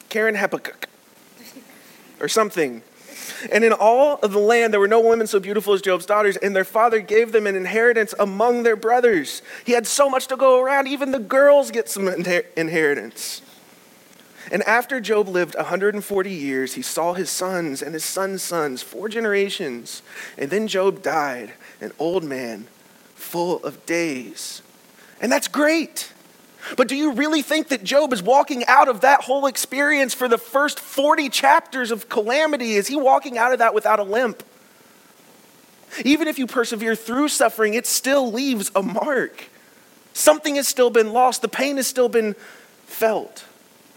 Karen 0.10 0.36
Habakkuk, 0.36 0.88
or 2.20 2.28
something. 2.28 2.84
And 3.52 3.64
in 3.64 3.74
all 3.74 4.20
of 4.20 4.32
the 4.32 4.40
land, 4.40 4.74
there 4.74 4.80
were 4.80 4.88
no 4.88 5.00
women 5.00 5.28
so 5.28 5.40
beautiful 5.40 5.74
as 5.74 5.82
Job's 5.82 6.06
daughters, 6.06 6.38
and 6.38 6.56
their 6.56 6.64
father 6.64 7.00
gave 7.00 7.32
them 7.32 7.48
an 7.48 7.56
inheritance 7.56 8.14
among 8.20 8.64
their 8.64 8.76
brothers. 8.76 9.42
He 9.66 9.72
had 9.72 9.88
so 9.88 10.10
much 10.10 10.28
to 10.28 10.38
go 10.38 10.62
around, 10.62 10.88
even 10.88 11.12
the 11.12 11.20
girls 11.20 11.72
get 11.72 11.90
some 11.90 12.08
inheritance. 12.08 13.42
And 14.52 14.62
after 14.64 15.02
Job 15.02 15.28
lived 15.28 15.56
140 15.56 16.32
years, 16.32 16.76
he 16.76 16.84
saw 16.84 17.14
his 17.14 17.32
sons 17.32 17.82
and 17.82 17.96
his 17.96 18.06
sons' 18.06 18.44
sons, 18.44 18.84
four 18.84 19.10
generations. 19.10 20.04
And 20.38 20.52
then 20.52 20.68
Job 20.68 21.02
died, 21.02 21.54
an 21.82 21.92
old 21.98 22.24
man 22.24 22.68
full 23.16 23.64
of 23.64 23.86
days. 23.86 24.62
And 25.20 25.32
that's 25.32 25.48
great. 25.48 26.14
But 26.78 26.88
do 26.88 26.96
you 26.96 27.14
really 27.14 27.42
think 27.42 27.70
that 27.70 27.84
Job 27.84 28.12
is 28.12 28.24
walking 28.24 28.66
out 28.66 28.88
of 28.88 29.02
that 29.02 29.22
whole 29.22 29.46
experience 29.46 30.14
for 30.14 30.28
the 30.28 30.38
first 30.38 30.80
40 30.80 31.30
chapters 31.30 31.92
of 31.92 32.10
calamity? 32.10 32.74
Is 32.74 32.88
he 32.88 32.96
walking 32.96 33.38
out 33.38 33.54
of 33.54 33.60
that 33.60 33.74
without 33.74 34.00
a 34.00 34.04
limp? 34.04 34.44
Even 36.04 36.28
if 36.28 36.40
you 36.40 36.48
persevere 36.48 36.96
through 36.96 37.30
suffering, 37.30 37.74
it 37.74 37.86
still 37.86 38.32
leaves 38.32 38.72
a 38.76 38.82
mark. 38.82 39.46
Something 40.14 40.56
has 40.56 40.68
still 40.68 40.90
been 40.90 41.14
lost, 41.14 41.42
the 41.42 41.48
pain 41.48 41.78
has 41.78 41.88
still 41.88 42.10
been 42.10 42.36
felt. 42.86 43.46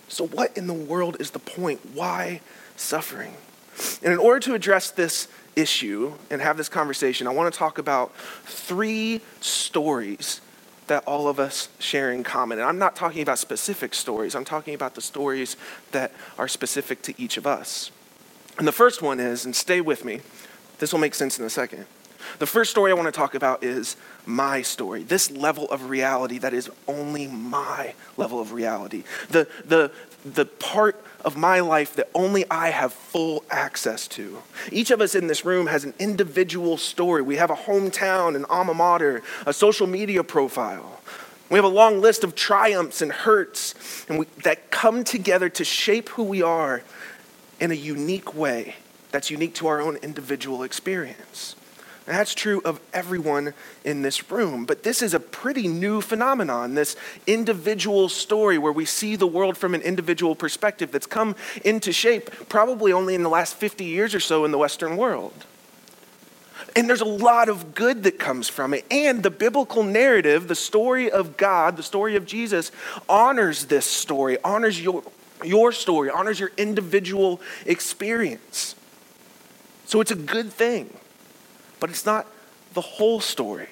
So, 0.08 0.26
what 0.26 0.56
in 0.56 0.66
the 0.66 0.74
world 0.74 1.16
is 1.20 1.30
the 1.30 1.38
point? 1.38 1.80
Why 1.94 2.40
suffering? 2.76 3.34
And 4.02 4.12
in 4.12 4.18
order 4.18 4.40
to 4.40 4.54
address 4.54 4.90
this 4.90 5.28
issue 5.58 6.14
and 6.30 6.40
have 6.40 6.56
this 6.56 6.68
conversation, 6.68 7.26
I 7.26 7.30
want 7.30 7.52
to 7.52 7.58
talk 7.58 7.78
about 7.78 8.14
three 8.44 9.20
stories 9.40 10.40
that 10.86 11.04
all 11.06 11.28
of 11.28 11.38
us 11.38 11.68
share 11.78 12.12
in 12.12 12.24
common. 12.24 12.58
And 12.58 12.66
I'm 12.66 12.78
not 12.78 12.96
talking 12.96 13.20
about 13.22 13.38
specific 13.38 13.94
stories, 13.94 14.34
I'm 14.34 14.44
talking 14.44 14.74
about 14.74 14.94
the 14.94 15.00
stories 15.00 15.56
that 15.92 16.12
are 16.38 16.48
specific 16.48 17.02
to 17.02 17.14
each 17.20 17.36
of 17.36 17.46
us. 17.46 17.90
And 18.58 18.66
the 18.66 18.72
first 18.72 19.02
one 19.02 19.20
is, 19.20 19.44
and 19.44 19.54
stay 19.54 19.80
with 19.80 20.04
me, 20.04 20.20
this 20.78 20.92
will 20.92 21.00
make 21.00 21.14
sense 21.14 21.38
in 21.38 21.44
a 21.44 21.50
second. 21.50 21.86
The 22.38 22.46
first 22.46 22.70
story 22.70 22.92
I 22.92 22.94
want 22.94 23.06
to 23.06 23.12
talk 23.12 23.34
about 23.34 23.64
is 23.64 23.96
my 24.24 24.62
story, 24.62 25.02
this 25.02 25.30
level 25.30 25.68
of 25.70 25.90
reality 25.90 26.38
that 26.38 26.54
is 26.54 26.70
only 26.86 27.26
my 27.26 27.94
level 28.16 28.40
of 28.40 28.52
reality. 28.52 29.02
The, 29.30 29.48
the, 29.64 29.90
the 30.24 30.44
part 30.44 31.02
of 31.24 31.36
my 31.36 31.60
life 31.60 31.96
that 31.96 32.08
only 32.14 32.44
I 32.48 32.68
have 32.68 32.92
full 32.92 33.42
access 33.50 34.06
to. 34.08 34.42
Each 34.70 34.92
of 34.92 35.00
us 35.00 35.16
in 35.16 35.26
this 35.26 35.44
room 35.44 35.66
has 35.66 35.84
an 35.84 35.94
individual 35.98 36.76
story. 36.76 37.22
We 37.22 37.36
have 37.36 37.50
a 37.50 37.56
hometown, 37.56 38.36
an 38.36 38.44
alma 38.44 38.74
mater, 38.74 39.22
a 39.44 39.52
social 39.52 39.88
media 39.88 40.22
profile. 40.22 41.00
We 41.50 41.56
have 41.56 41.64
a 41.64 41.68
long 41.68 42.00
list 42.00 42.22
of 42.22 42.34
triumphs 42.34 43.02
and 43.02 43.10
hurts 43.10 43.74
and 44.08 44.18
we, 44.18 44.26
that 44.44 44.70
come 44.70 45.02
together 45.02 45.48
to 45.48 45.64
shape 45.64 46.10
who 46.10 46.22
we 46.22 46.42
are 46.42 46.82
in 47.58 47.72
a 47.72 47.74
unique 47.74 48.34
way 48.34 48.76
that's 49.10 49.30
unique 49.30 49.54
to 49.54 49.66
our 49.66 49.80
own 49.80 49.96
individual 49.96 50.62
experience. 50.62 51.56
And 52.08 52.16
that's 52.16 52.32
true 52.34 52.62
of 52.64 52.80
everyone 52.94 53.52
in 53.84 54.00
this 54.00 54.30
room. 54.30 54.64
But 54.64 54.82
this 54.82 55.02
is 55.02 55.12
a 55.12 55.20
pretty 55.20 55.68
new 55.68 56.00
phenomenon, 56.00 56.74
this 56.74 56.96
individual 57.26 58.08
story 58.08 58.56
where 58.56 58.72
we 58.72 58.86
see 58.86 59.14
the 59.14 59.26
world 59.26 59.58
from 59.58 59.74
an 59.74 59.82
individual 59.82 60.34
perspective 60.34 60.90
that's 60.90 61.06
come 61.06 61.36
into 61.66 61.92
shape 61.92 62.30
probably 62.48 62.94
only 62.94 63.14
in 63.14 63.22
the 63.22 63.28
last 63.28 63.56
50 63.56 63.84
years 63.84 64.14
or 64.14 64.20
so 64.20 64.46
in 64.46 64.52
the 64.52 64.58
Western 64.58 64.96
world. 64.96 65.44
And 66.74 66.88
there's 66.88 67.02
a 67.02 67.04
lot 67.04 67.50
of 67.50 67.74
good 67.74 68.04
that 68.04 68.18
comes 68.18 68.48
from 68.48 68.72
it. 68.72 68.86
And 68.90 69.22
the 69.22 69.30
biblical 69.30 69.82
narrative, 69.82 70.48
the 70.48 70.54
story 70.54 71.10
of 71.10 71.36
God, 71.36 71.76
the 71.76 71.82
story 71.82 72.16
of 72.16 72.24
Jesus, 72.24 72.72
honors 73.06 73.66
this 73.66 73.84
story, 73.84 74.38
honors 74.42 74.80
your, 74.80 75.02
your 75.44 75.72
story, 75.72 76.08
honors 76.08 76.40
your 76.40 76.52
individual 76.56 77.42
experience. 77.66 78.76
So 79.84 80.00
it's 80.00 80.10
a 80.10 80.16
good 80.16 80.50
thing. 80.50 80.88
But 81.80 81.90
it's 81.90 82.06
not 82.06 82.26
the 82.74 82.80
whole 82.80 83.20
story, 83.20 83.68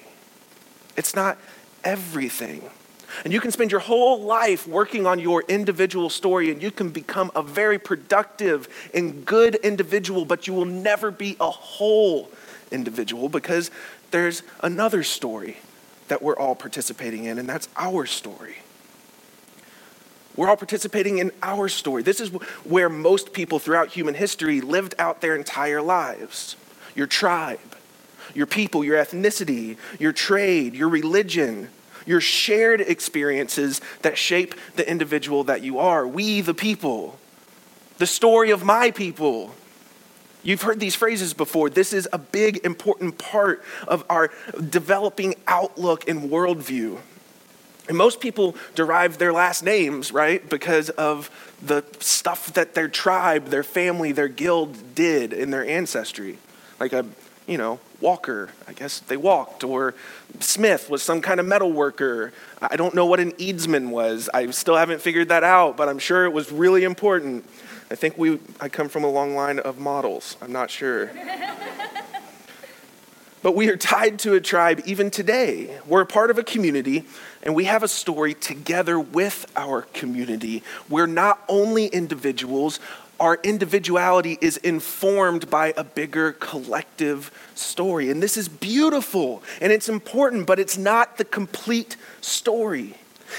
it's 0.95 1.15
not 1.15 1.37
everything. 1.83 2.69
And 3.23 3.31
you 3.31 3.39
can 3.39 3.51
spend 3.51 3.71
your 3.71 3.79
whole 3.79 4.21
life 4.21 4.67
working 4.67 5.07
on 5.07 5.17
your 5.17 5.43
individual 5.47 6.09
story, 6.09 6.51
and 6.51 6.61
you 6.61 6.71
can 6.71 6.89
become 6.89 7.31
a 7.35 7.41
very 7.41 7.79
productive 7.79 8.67
and 8.93 9.25
good 9.25 9.55
individual, 9.55 10.25
but 10.25 10.45
you 10.45 10.53
will 10.53 10.65
never 10.65 11.09
be 11.09 11.37
a 11.39 11.49
whole 11.49 12.29
individual 12.69 13.29
because 13.29 13.71
there's 14.11 14.43
another 14.61 15.03
story 15.03 15.57
that 16.09 16.21
we're 16.21 16.35
all 16.35 16.55
participating 16.55 17.25
in, 17.25 17.37
and 17.37 17.47
that's 17.47 17.69
our 17.77 18.05
story. 18.05 18.57
We're 20.35 20.49
all 20.49 20.57
participating 20.57 21.17
in 21.17 21.31
our 21.41 21.67
story. 21.67 22.03
This 22.03 22.19
is 22.19 22.29
where 22.63 22.89
most 22.89 23.33
people 23.33 23.57
throughout 23.57 23.89
human 23.89 24.13
history 24.13 24.61
lived 24.61 24.93
out 24.99 25.21
their 25.21 25.35
entire 25.35 25.81
lives. 25.81 26.55
Your 26.95 27.07
tribe, 27.07 27.59
your 28.37 28.45
people, 28.45 28.83
your 28.83 29.03
ethnicity, 29.03 29.77
your 29.99 30.11
trade, 30.13 30.75
your 30.75 30.87
religion, 30.87 31.69
your 32.05 32.21
shared 32.21 32.79
experiences 32.79 33.81
that 34.03 34.15
shape 34.15 34.53
the 34.75 34.87
individual 34.87 35.43
that 35.45 35.63
you 35.63 35.79
are. 35.79 36.07
We, 36.07 36.41
the 36.41 36.53
people, 36.53 37.17
the 37.97 38.05
story 38.05 38.51
of 38.51 38.63
my 38.63 38.91
people. 38.91 39.55
You've 40.43 40.61
heard 40.61 40.79
these 40.79 40.93
phrases 40.93 41.33
before. 41.33 41.71
This 41.71 41.91
is 41.91 42.07
a 42.13 42.19
big, 42.19 42.57
important 42.63 43.17
part 43.17 43.63
of 43.87 44.05
our 44.07 44.29
developing 44.69 45.33
outlook 45.47 46.07
and 46.07 46.29
worldview. 46.29 46.99
And 47.89 47.97
most 47.97 48.21
people 48.21 48.55
derive 48.75 49.17
their 49.17 49.33
last 49.33 49.63
names, 49.63 50.11
right, 50.11 50.47
because 50.47 50.91
of 50.91 51.31
the 51.61 51.83
stuff 51.99 52.53
that 52.53 52.75
their 52.75 52.87
tribe, 52.87 53.47
their 53.47 53.63
family, 53.63 54.11
their 54.11 54.27
guild 54.27 54.93
did 54.93 55.33
in 55.33 55.49
their 55.49 55.67
ancestry. 55.67 56.37
Like 56.79 56.93
a 56.93 57.03
you 57.47 57.57
know, 57.57 57.79
walker. 58.01 58.49
I 58.67 58.73
guess 58.73 58.99
they 58.99 59.17
walked. 59.17 59.63
Or 59.63 59.93
Smith 60.39 60.89
was 60.89 61.03
some 61.03 61.21
kind 61.21 61.39
of 61.39 61.45
metal 61.45 61.71
worker. 61.71 62.33
I 62.61 62.75
don't 62.75 62.93
know 62.93 63.05
what 63.05 63.19
an 63.19 63.31
Eadsman 63.33 63.89
was. 63.89 64.29
I 64.33 64.49
still 64.51 64.75
haven't 64.75 65.01
figured 65.01 65.29
that 65.29 65.43
out, 65.43 65.77
but 65.77 65.89
I'm 65.89 65.99
sure 65.99 66.25
it 66.25 66.33
was 66.33 66.51
really 66.51 66.83
important. 66.83 67.45
I 67.89 67.95
think 67.95 68.17
we, 68.17 68.39
I 68.59 68.69
come 68.69 68.89
from 68.89 69.03
a 69.03 69.09
long 69.09 69.35
line 69.35 69.59
of 69.59 69.79
models. 69.79 70.35
I'm 70.41 70.51
not 70.51 70.69
sure. 70.69 71.11
but 73.41 73.55
we 73.55 73.69
are 73.69 73.77
tied 73.77 74.19
to 74.19 74.33
a 74.33 74.41
tribe 74.41 74.81
even 74.85 75.09
today. 75.09 75.79
We're 75.85 76.01
a 76.01 76.05
part 76.05 76.29
of 76.29 76.37
a 76.37 76.43
community, 76.43 77.05
and 77.43 77.55
we 77.55 77.63
have 77.63 77.83
a 77.83 77.87
story 77.87 78.33
together 78.33 78.99
with 78.99 79.49
our 79.55 79.83
community. 79.83 80.63
We're 80.89 81.07
not 81.07 81.41
only 81.47 81.87
individuals, 81.87 82.81
our 83.19 83.39
individuality 83.43 84.37
is 84.41 84.57
informed 84.57 85.49
by 85.49 85.73
a 85.77 85.83
bigger 85.83 86.33
collective 86.33 87.31
story. 87.55 88.09
And 88.09 88.21
this 88.21 88.37
is 88.37 88.47
beautiful 88.47 89.43
and 89.61 89.71
it's 89.71 89.89
important, 89.89 90.47
but 90.47 90.59
it's 90.59 90.77
not 90.77 91.17
the 91.17 91.25
complete 91.25 91.95
story. 92.21 92.95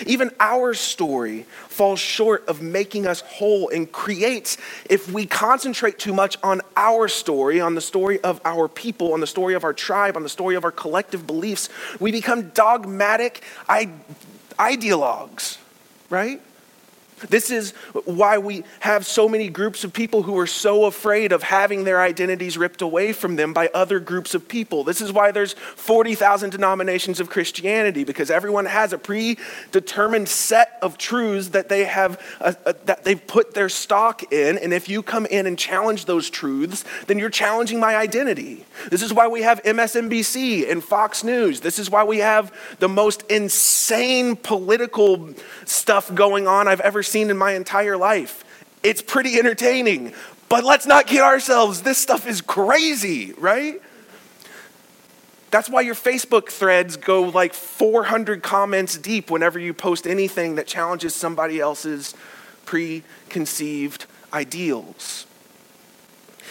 Even 0.07 0.31
our 0.39 0.75
story 0.75 1.47
falls 1.69 1.99
short 1.99 2.47
of 2.47 2.61
making 2.61 3.07
us 3.07 3.21
whole 3.23 3.71
and 3.71 3.91
creates, 3.91 4.59
if 4.89 5.11
we 5.11 5.25
concentrate 5.25 5.99
too 5.99 6.13
much 6.13 6.37
on 6.43 6.61
our 6.77 7.09
story, 7.09 7.61
on 7.61 7.75
the 7.75 7.81
story 7.81 8.21
of 8.21 8.41
our 8.45 8.69
people, 8.69 9.15
on 9.15 9.21
the 9.21 9.27
story 9.27 9.55
of 9.55 9.65
our 9.65 9.73
tribe, 9.73 10.17
on 10.17 10.23
the 10.23 10.29
story 10.29 10.57
of 10.57 10.65
our 10.65 10.71
collective 10.71 11.27
beliefs, 11.27 11.71
we 11.99 12.13
become 12.13 12.51
dogmatic 12.51 13.43
ideologues, 14.59 15.57
right? 16.11 16.43
This 17.29 17.51
is 17.51 17.73
why 18.05 18.39
we 18.39 18.65
have 18.81 19.07
so 19.07 19.29
many 19.29 19.49
groups 19.49 19.85
of 19.85 19.93
people 19.93 20.23
who 20.23 20.39
are 20.39 20.47
so 20.47 20.85
afraid 20.85 21.33
of 21.33 21.43
having 21.43 21.85
their 21.85 22.01
identities 22.01 22.57
ripped 22.57 22.83
away 22.83 23.13
from 23.13 23.37
them 23.37 23.53
by 23.53 23.71
other 23.75 24.01
groups 24.01 24.35
of 24.35 24.49
people. 24.49 24.85
This 24.85 25.01
is 25.01 25.13
why 25.13 25.31
there's 25.31 25.53
40,000 25.53 26.51
denominations 26.51 27.21
of 27.21 27.29
Christianity 27.29 28.05
because 28.05 28.31
everyone 28.31 28.67
has 28.67 28.93
a 28.93 28.99
predetermined 28.99 30.29
set 30.29 30.79
of 30.83 30.99
truths 30.99 31.49
that 31.49 31.69
they 31.69 31.85
have 31.85 32.21
uh, 32.41 32.53
uh, 32.65 32.73
that 32.85 33.05
they've 33.05 33.27
put 33.27 33.55
their 33.55 33.69
stock 33.69 34.33
in 34.33 34.59
and 34.59 34.73
if 34.73 34.89
you 34.89 35.03
come 35.03 35.27
in 35.27 35.47
and 35.47 35.59
challenge 35.59 36.05
those 36.05 36.31
truths, 36.31 36.85
then 37.07 37.19
you're 37.19 37.31
challenging 37.31 37.81
my 37.81 37.97
identity. 37.97 38.65
This 38.91 39.03
is 39.03 39.13
why 39.13 39.29
we 39.29 39.43
have 39.43 39.63
MSNBC 39.63 40.71
and 40.71 40.83
Fox 40.83 41.25
News. 41.25 41.61
This 41.61 41.79
is 41.79 41.91
why 41.91 42.05
we 42.05 42.19
have 42.19 42.55
the 42.79 42.89
most 42.89 43.23
insane 43.31 44.37
political 44.37 45.31
stuff 45.65 46.15
going 46.15 46.47
on 46.47 46.69
I've 46.69 46.81
ever 46.81 47.03
seen 47.09 47.31
in 47.31 47.37
my 47.37 47.53
entire 47.53 47.97
life. 47.97 48.45
It's 48.83 49.03
pretty 49.03 49.39
entertaining, 49.39 50.13
but 50.49 50.65
let's 50.65 50.87
not 50.87 51.07
kid 51.07 51.21
ourselves. 51.21 51.83
This 51.83 51.99
stuff 51.99 52.27
is 52.27 52.41
crazy, 52.41 53.33
right? 53.39 53.81
That's 55.51 55.69
why 55.69 55.81
your 55.81 55.95
Facebook 55.95 56.51
threads 56.51 56.97
go 56.97 57.23
like 57.23 57.55
400 57.55 58.43
comments 58.43 58.99
deep 58.99 59.31
whenever 59.31 59.59
you 59.59 59.73
post 59.73 60.07
anything 60.07 60.57
that 60.57 60.67
challenges 60.67 61.15
somebody 61.15 61.59
else's 61.59 62.15
preconceived 62.67 64.05
ideals. 64.33 65.27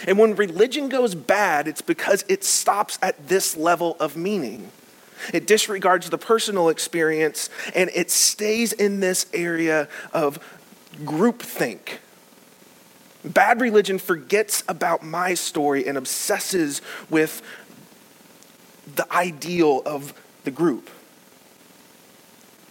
And 0.06 0.18
when 0.18 0.34
religion 0.34 0.88
goes 0.88 1.14
bad, 1.14 1.68
it's 1.68 1.82
because 1.82 2.24
it 2.28 2.44
stops 2.44 2.98
at 3.02 3.28
this 3.28 3.56
level 3.56 3.96
of 4.00 4.16
meaning. 4.16 4.70
It 5.32 5.46
disregards 5.46 6.10
the 6.10 6.18
personal 6.18 6.68
experience 6.68 7.50
and 7.74 7.90
it 7.94 8.10
stays 8.10 8.72
in 8.72 9.00
this 9.00 9.26
area 9.32 9.88
of 10.12 10.38
groupthink. 11.04 11.98
Bad 13.24 13.60
religion 13.60 13.98
forgets 13.98 14.62
about 14.68 15.02
my 15.02 15.34
story 15.34 15.86
and 15.86 15.98
obsesses 15.98 16.80
with 17.10 17.42
the 18.94 19.12
ideal 19.12 19.82
of 19.84 20.14
the 20.44 20.50
group. 20.50 20.88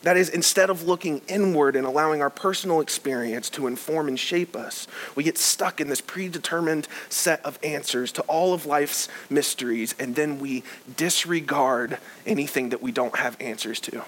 That 0.08 0.16
is, 0.16 0.30
instead 0.30 0.70
of 0.70 0.88
looking 0.88 1.22
inward 1.28 1.76
and 1.76 1.86
allowing 1.86 2.22
our 2.22 2.30
personal 2.30 2.80
experience 2.80 3.50
to 3.50 3.68
inform 3.68 4.08
and 4.08 4.18
shape 4.18 4.56
us, 4.56 4.88
we 5.16 5.24
get 5.26 5.38
stuck 5.38 5.82
in 5.82 5.90
this 5.90 6.00
predetermined 6.00 6.88
set 7.10 7.44
of 7.44 7.60
answers 7.62 8.14
to 8.14 8.22
all 8.22 8.54
of 8.54 8.66
life's 8.66 9.10
mysteries, 9.30 9.96
and 10.00 10.16
then 10.16 10.40
we 10.40 10.64
disregard 10.96 11.98
anything 12.26 12.70
that 12.70 12.82
we 12.82 12.94
don't 12.94 13.18
have 13.18 13.36
answers 13.42 13.82
to. 13.82 14.02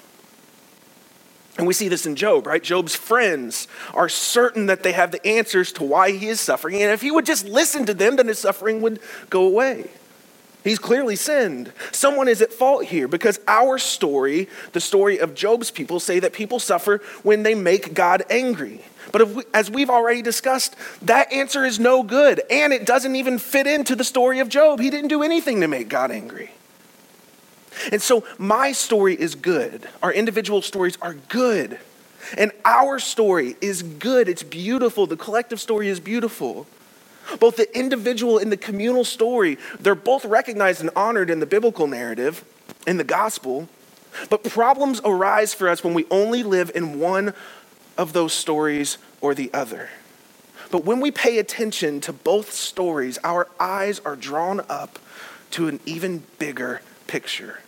And 1.57 1.67
we 1.67 1.73
see 1.73 1.89
this 1.89 2.05
in 2.05 2.15
Job, 2.15 2.47
right? 2.47 2.63
Job's 2.63 2.95
friends 2.95 3.67
are 3.93 4.07
certain 4.07 4.67
that 4.67 4.83
they 4.83 4.93
have 4.93 5.11
the 5.11 5.27
answers 5.27 5.73
to 5.73 5.83
why 5.83 6.11
he 6.11 6.29
is 6.29 6.39
suffering, 6.39 6.81
and 6.81 6.93
if 6.93 7.01
he 7.01 7.11
would 7.11 7.25
just 7.25 7.45
listen 7.45 7.85
to 7.87 7.93
them, 7.93 8.15
then 8.15 8.29
his 8.29 8.39
suffering 8.39 8.79
would 8.79 9.01
go 9.29 9.45
away. 9.45 9.89
He's 10.63 10.79
clearly 10.79 11.15
sinned. 11.15 11.71
Someone 11.91 12.27
is 12.27 12.41
at 12.41 12.51
fault 12.51 12.85
here 12.85 13.07
because 13.07 13.39
our 13.47 13.77
story, 13.77 14.49
the 14.73 14.81
story 14.81 15.17
of 15.17 15.33
Job's 15.33 15.71
people, 15.71 15.99
say 15.99 16.19
that 16.19 16.33
people 16.33 16.59
suffer 16.59 17.01
when 17.23 17.43
they 17.43 17.55
make 17.55 17.93
God 17.93 18.23
angry. 18.29 18.81
But 19.11 19.27
we, 19.29 19.43
as 19.53 19.71
we've 19.71 19.89
already 19.89 20.21
discussed, 20.21 20.75
that 21.01 21.31
answer 21.31 21.65
is 21.65 21.79
no 21.79 22.03
good, 22.03 22.41
and 22.51 22.73
it 22.73 22.85
doesn't 22.85 23.15
even 23.15 23.39
fit 23.39 23.67
into 23.67 23.95
the 23.95 24.03
story 24.03 24.39
of 24.39 24.49
Job. 24.49 24.79
He 24.79 24.89
didn't 24.89 25.07
do 25.07 25.23
anything 25.23 25.61
to 25.61 25.67
make 25.67 25.89
God 25.89 26.11
angry. 26.11 26.51
And 27.91 28.01
so 28.01 28.23
my 28.37 28.71
story 28.71 29.19
is 29.19 29.35
good. 29.35 29.87
Our 30.03 30.11
individual 30.11 30.61
stories 30.61 30.97
are 31.01 31.13
good. 31.13 31.79
And 32.37 32.51
our 32.65 32.99
story 32.99 33.55
is 33.61 33.81
good. 33.81 34.27
It's 34.27 34.43
beautiful. 34.43 35.07
The 35.07 35.17
collective 35.17 35.59
story 35.59 35.87
is 35.87 35.99
beautiful. 35.99 36.67
Both 37.39 37.57
the 37.57 37.77
individual 37.77 38.37
and 38.37 38.51
the 38.51 38.57
communal 38.57 39.03
story, 39.03 39.57
they're 39.79 39.95
both 39.95 40.25
recognized 40.25 40.81
and 40.81 40.89
honored 40.95 41.29
in 41.29 41.39
the 41.39 41.45
biblical 41.45 41.87
narrative, 41.87 42.43
in 42.87 42.97
the 42.97 43.03
gospel. 43.03 43.67
But 44.29 44.43
problems 44.43 45.01
arise 45.03 45.53
for 45.53 45.69
us 45.69 45.83
when 45.83 45.93
we 45.93 46.05
only 46.09 46.43
live 46.43 46.71
in 46.73 46.99
one 46.99 47.33
of 47.97 48.13
those 48.13 48.33
stories 48.33 48.97
or 49.21 49.35
the 49.35 49.51
other. 49.53 49.89
But 50.71 50.85
when 50.85 50.99
we 50.99 51.11
pay 51.11 51.39
attention 51.39 52.01
to 52.01 52.13
both 52.13 52.51
stories, 52.51 53.17
our 53.23 53.47
eyes 53.59 53.99
are 54.05 54.15
drawn 54.15 54.61
up 54.69 54.99
to 55.51 55.67
an 55.67 55.79
even 55.85 56.23
bigger 56.37 56.81
picture 57.07 57.59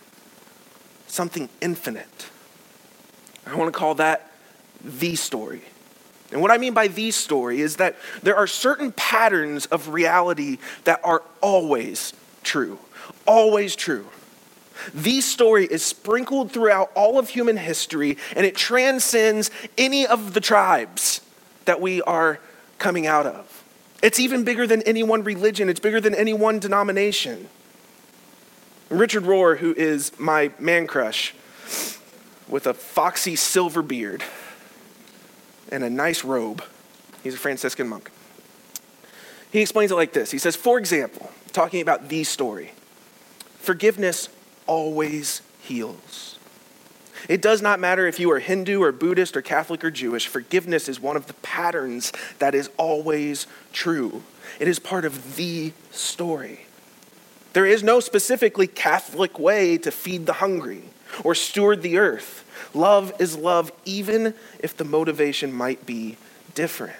something 1.12 1.50
infinite. 1.60 2.30
I 3.46 3.54
want 3.54 3.72
to 3.72 3.78
call 3.78 3.96
that 3.96 4.32
the 4.82 5.14
story. 5.14 5.60
And 6.32 6.40
what 6.40 6.50
I 6.50 6.58
mean 6.58 6.72
by 6.72 6.88
the 6.88 7.10
story 7.10 7.60
is 7.60 7.76
that 7.76 7.96
there 8.22 8.36
are 8.36 8.46
certain 8.46 8.90
patterns 8.92 9.66
of 9.66 9.88
reality 9.88 10.58
that 10.84 11.00
are 11.04 11.22
always 11.40 12.14
true. 12.42 12.78
Always 13.26 13.76
true. 13.76 14.06
The 14.94 15.20
story 15.20 15.66
is 15.66 15.84
sprinkled 15.84 16.50
throughout 16.50 16.90
all 16.94 17.18
of 17.18 17.28
human 17.28 17.58
history 17.58 18.16
and 18.34 18.46
it 18.46 18.56
transcends 18.56 19.50
any 19.76 20.06
of 20.06 20.34
the 20.34 20.40
tribes 20.40 21.20
that 21.66 21.80
we 21.80 22.00
are 22.02 22.40
coming 22.78 23.06
out 23.06 23.26
of. 23.26 23.62
It's 24.02 24.18
even 24.18 24.42
bigger 24.42 24.66
than 24.66 24.82
any 24.82 25.02
one 25.02 25.22
religion, 25.22 25.68
it's 25.68 25.78
bigger 25.78 26.00
than 26.00 26.14
any 26.14 26.32
one 26.32 26.58
denomination. 26.58 27.48
Richard 28.88 29.22
Rohr, 29.22 29.58
who 29.58 29.72
is 29.74 30.18
my 30.18 30.50
man 30.58 30.86
crush, 30.86 31.34
with 32.48 32.66
a 32.66 32.74
foxy 32.74 33.36
silver 33.36 33.82
beard 33.82 34.22
and 35.72 35.82
a 35.82 35.90
nice 35.90 36.22
robe, 36.22 36.62
he's 37.24 37.34
a 37.34 37.38
Franciscan 37.38 37.88
monk. 37.88 38.10
He 39.50 39.60
explains 39.60 39.90
it 39.90 39.96
like 39.96 40.12
this 40.12 40.30
He 40.30 40.38
says, 40.38 40.54
for 40.54 40.78
example, 40.78 41.30
talking 41.52 41.80
about 41.80 42.08
the 42.08 42.24
story, 42.24 42.72
forgiveness 43.58 44.28
always 44.66 45.42
heals. 45.60 46.38
It 47.28 47.40
does 47.40 47.62
not 47.62 47.78
matter 47.78 48.06
if 48.06 48.18
you 48.18 48.32
are 48.32 48.40
Hindu 48.40 48.82
or 48.82 48.90
Buddhist 48.90 49.36
or 49.36 49.42
Catholic 49.42 49.84
or 49.84 49.92
Jewish, 49.92 50.26
forgiveness 50.26 50.88
is 50.88 50.98
one 50.98 51.16
of 51.16 51.28
the 51.28 51.34
patterns 51.34 52.12
that 52.40 52.52
is 52.54 52.68
always 52.76 53.46
true. 53.72 54.24
It 54.58 54.66
is 54.66 54.80
part 54.80 55.04
of 55.04 55.36
the 55.36 55.72
story. 55.92 56.66
There 57.52 57.66
is 57.66 57.82
no 57.82 58.00
specifically 58.00 58.66
Catholic 58.66 59.38
way 59.38 59.78
to 59.78 59.92
feed 59.92 60.26
the 60.26 60.34
hungry 60.34 60.82
or 61.24 61.34
steward 61.34 61.82
the 61.82 61.98
earth. 61.98 62.44
Love 62.74 63.12
is 63.18 63.36
love, 63.36 63.72
even 63.84 64.34
if 64.60 64.76
the 64.76 64.84
motivation 64.84 65.52
might 65.52 65.84
be 65.84 66.16
different. 66.54 66.96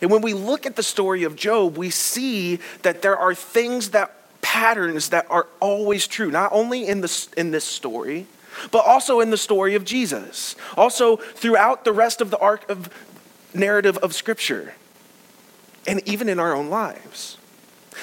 And 0.00 0.10
when 0.10 0.22
we 0.22 0.32
look 0.32 0.66
at 0.66 0.76
the 0.76 0.82
story 0.82 1.24
of 1.24 1.36
Job, 1.36 1.76
we 1.76 1.90
see 1.90 2.58
that 2.82 3.02
there 3.02 3.16
are 3.16 3.34
things 3.34 3.90
that 3.90 4.16
patterns 4.42 5.10
that 5.10 5.26
are 5.30 5.46
always 5.60 6.06
true, 6.06 6.30
not 6.30 6.52
only 6.52 6.86
in 6.86 7.00
this, 7.00 7.28
in 7.36 7.50
this 7.50 7.64
story, 7.64 8.26
but 8.70 8.84
also 8.86 9.20
in 9.20 9.30
the 9.30 9.36
story 9.36 9.74
of 9.74 9.84
Jesus, 9.84 10.54
also 10.76 11.16
throughout 11.16 11.84
the 11.84 11.92
rest 11.92 12.20
of 12.20 12.30
the 12.30 12.38
arc 12.38 12.68
of 12.70 12.88
narrative 13.52 13.96
of 13.98 14.14
Scripture, 14.14 14.74
and 15.86 16.06
even 16.08 16.28
in 16.28 16.38
our 16.38 16.54
own 16.54 16.70
lives. 16.70 17.36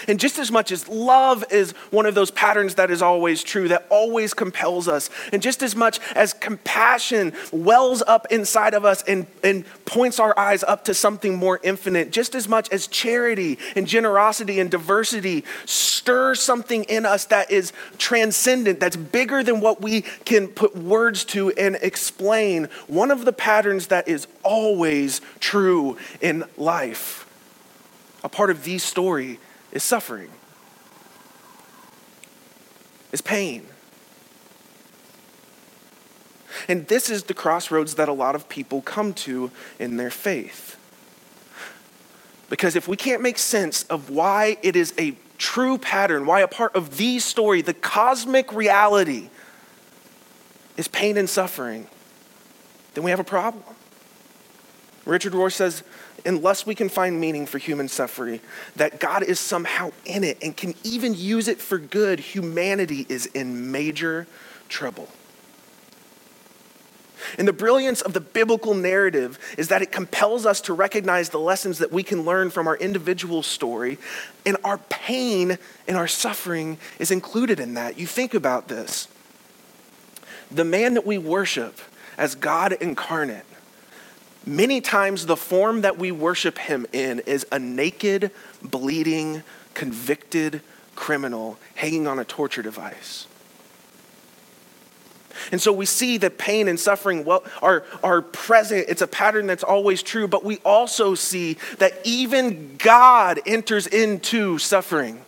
And 0.07 0.19
just 0.19 0.39
as 0.39 0.51
much 0.51 0.71
as 0.71 0.87
love 0.87 1.43
is 1.51 1.71
one 1.91 2.05
of 2.05 2.15
those 2.15 2.31
patterns 2.31 2.75
that 2.75 2.91
is 2.91 3.01
always 3.01 3.43
true, 3.43 3.67
that 3.69 3.85
always 3.89 4.33
compels 4.33 4.87
us, 4.87 5.09
and 5.31 5.41
just 5.41 5.61
as 5.63 5.75
much 5.75 5.99
as 6.15 6.33
compassion 6.33 7.33
wells 7.51 8.01
up 8.07 8.27
inside 8.31 8.73
of 8.73 8.85
us 8.85 9.03
and, 9.03 9.27
and 9.43 9.65
points 9.85 10.19
our 10.19 10.37
eyes 10.37 10.63
up 10.63 10.85
to 10.85 10.93
something 10.93 11.35
more 11.35 11.59
infinite, 11.63 12.11
just 12.11 12.35
as 12.35 12.47
much 12.47 12.69
as 12.69 12.87
charity 12.87 13.57
and 13.75 13.87
generosity 13.87 14.59
and 14.59 14.71
diversity 14.71 15.43
stir 15.65 16.33
something 16.35 16.83
in 16.85 17.05
us 17.05 17.25
that 17.25 17.51
is 17.51 17.73
transcendent, 17.97 18.79
that's 18.79 18.95
bigger 18.95 19.43
than 19.43 19.59
what 19.59 19.81
we 19.81 20.01
can 20.25 20.47
put 20.47 20.75
words 20.75 21.23
to 21.25 21.51
and 21.51 21.77
explain, 21.81 22.65
one 22.87 23.11
of 23.11 23.25
the 23.25 23.33
patterns 23.33 23.87
that 23.87 24.07
is 24.07 24.27
always 24.43 25.21
true 25.39 25.97
in 26.21 26.43
life, 26.57 27.27
a 28.23 28.29
part 28.29 28.49
of 28.49 28.63
the 28.63 28.77
story 28.77 29.39
is 29.71 29.83
suffering, 29.83 30.29
is 33.11 33.21
pain. 33.21 33.65
And 36.67 36.87
this 36.87 37.09
is 37.09 37.23
the 37.23 37.33
crossroads 37.33 37.95
that 37.95 38.07
a 38.07 38.13
lot 38.13 38.35
of 38.35 38.47
people 38.47 38.81
come 38.81 39.13
to 39.15 39.51
in 39.79 39.97
their 39.97 40.11
faith. 40.11 40.77
Because 42.49 42.75
if 42.75 42.87
we 42.87 42.97
can't 42.97 43.21
make 43.21 43.37
sense 43.37 43.83
of 43.83 44.09
why 44.09 44.57
it 44.61 44.75
is 44.75 44.93
a 44.99 45.15
true 45.37 45.77
pattern, 45.77 46.25
why 46.25 46.41
a 46.41 46.47
part 46.47 46.75
of 46.75 46.97
the 46.97 47.19
story, 47.19 47.61
the 47.61 47.73
cosmic 47.73 48.53
reality, 48.53 49.29
is 50.77 50.87
pain 50.87 51.17
and 51.17 51.29
suffering, 51.29 51.87
then 52.93 53.03
we 53.03 53.11
have 53.11 53.19
a 53.19 53.23
problem. 53.23 53.63
Richard 55.05 55.33
Rohr 55.33 55.51
says 55.51 55.83
unless 56.25 56.65
we 56.65 56.75
can 56.75 56.89
find 56.89 57.19
meaning 57.19 57.45
for 57.45 57.57
human 57.57 57.87
suffering, 57.87 58.39
that 58.75 58.99
God 58.99 59.23
is 59.23 59.39
somehow 59.39 59.91
in 60.05 60.23
it 60.23 60.37
and 60.41 60.55
can 60.55 60.73
even 60.83 61.13
use 61.13 61.47
it 61.47 61.59
for 61.59 61.77
good, 61.77 62.19
humanity 62.19 63.05
is 63.09 63.25
in 63.27 63.71
major 63.71 64.27
trouble. 64.69 65.07
And 67.37 67.47
the 67.47 67.53
brilliance 67.53 68.01
of 68.01 68.13
the 68.13 68.19
biblical 68.19 68.73
narrative 68.73 69.37
is 69.57 69.67
that 69.67 69.81
it 69.81 69.91
compels 69.91 70.45
us 70.45 70.61
to 70.61 70.73
recognize 70.73 71.29
the 71.29 71.39
lessons 71.39 71.77
that 71.77 71.91
we 71.91 72.03
can 72.03 72.23
learn 72.23 72.49
from 72.49 72.67
our 72.67 72.75
individual 72.77 73.43
story, 73.43 73.97
and 74.45 74.57
our 74.63 74.77
pain 74.77 75.57
and 75.87 75.97
our 75.97 76.07
suffering 76.07 76.77
is 76.99 77.11
included 77.11 77.59
in 77.59 77.75
that. 77.75 77.99
You 77.99 78.07
think 78.07 78.33
about 78.33 78.67
this. 78.67 79.07
The 80.49 80.65
man 80.65 80.95
that 80.95 81.05
we 81.05 81.17
worship 81.17 81.79
as 82.17 82.35
God 82.35 82.73
incarnate 82.73 83.45
Many 84.45 84.81
times, 84.81 85.27
the 85.27 85.37
form 85.37 85.81
that 85.81 85.97
we 85.97 86.11
worship 86.11 86.57
him 86.57 86.87
in 86.91 87.19
is 87.21 87.45
a 87.51 87.59
naked, 87.59 88.31
bleeding, 88.61 89.43
convicted 89.73 90.61
criminal 90.95 91.57
hanging 91.75 92.07
on 92.07 92.17
a 92.19 92.25
torture 92.25 92.61
device. 92.61 93.27
And 95.51 95.61
so 95.61 95.71
we 95.71 95.85
see 95.85 96.17
that 96.17 96.37
pain 96.37 96.67
and 96.67 96.79
suffering 96.79 97.27
are, 97.61 97.83
are 98.03 98.21
present. 98.21 98.85
It's 98.87 99.01
a 99.01 99.07
pattern 99.07 99.47
that's 99.47 99.63
always 99.63 100.03
true, 100.03 100.27
but 100.27 100.43
we 100.43 100.57
also 100.59 101.15
see 101.15 101.57
that 101.79 101.93
even 102.03 102.75
God 102.77 103.39
enters 103.45 103.87
into 103.87 104.57
suffering. 104.57 105.23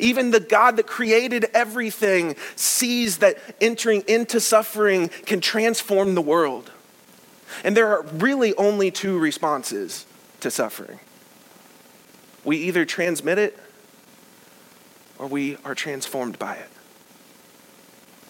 Even 0.00 0.30
the 0.30 0.40
God 0.40 0.76
that 0.76 0.86
created 0.86 1.46
everything 1.54 2.36
sees 2.56 3.18
that 3.18 3.38
entering 3.60 4.02
into 4.08 4.40
suffering 4.40 5.08
can 5.26 5.40
transform 5.40 6.14
the 6.14 6.22
world. 6.22 6.70
And 7.64 7.76
there 7.76 7.88
are 7.88 8.02
really 8.02 8.54
only 8.56 8.90
two 8.90 9.18
responses 9.18 10.06
to 10.40 10.50
suffering 10.50 11.00
we 12.46 12.58
either 12.58 12.84
transmit 12.84 13.38
it 13.38 13.58
or 15.18 15.26
we 15.26 15.58
are 15.64 15.74
transformed 15.74 16.38
by 16.38 16.54
it. 16.54 16.68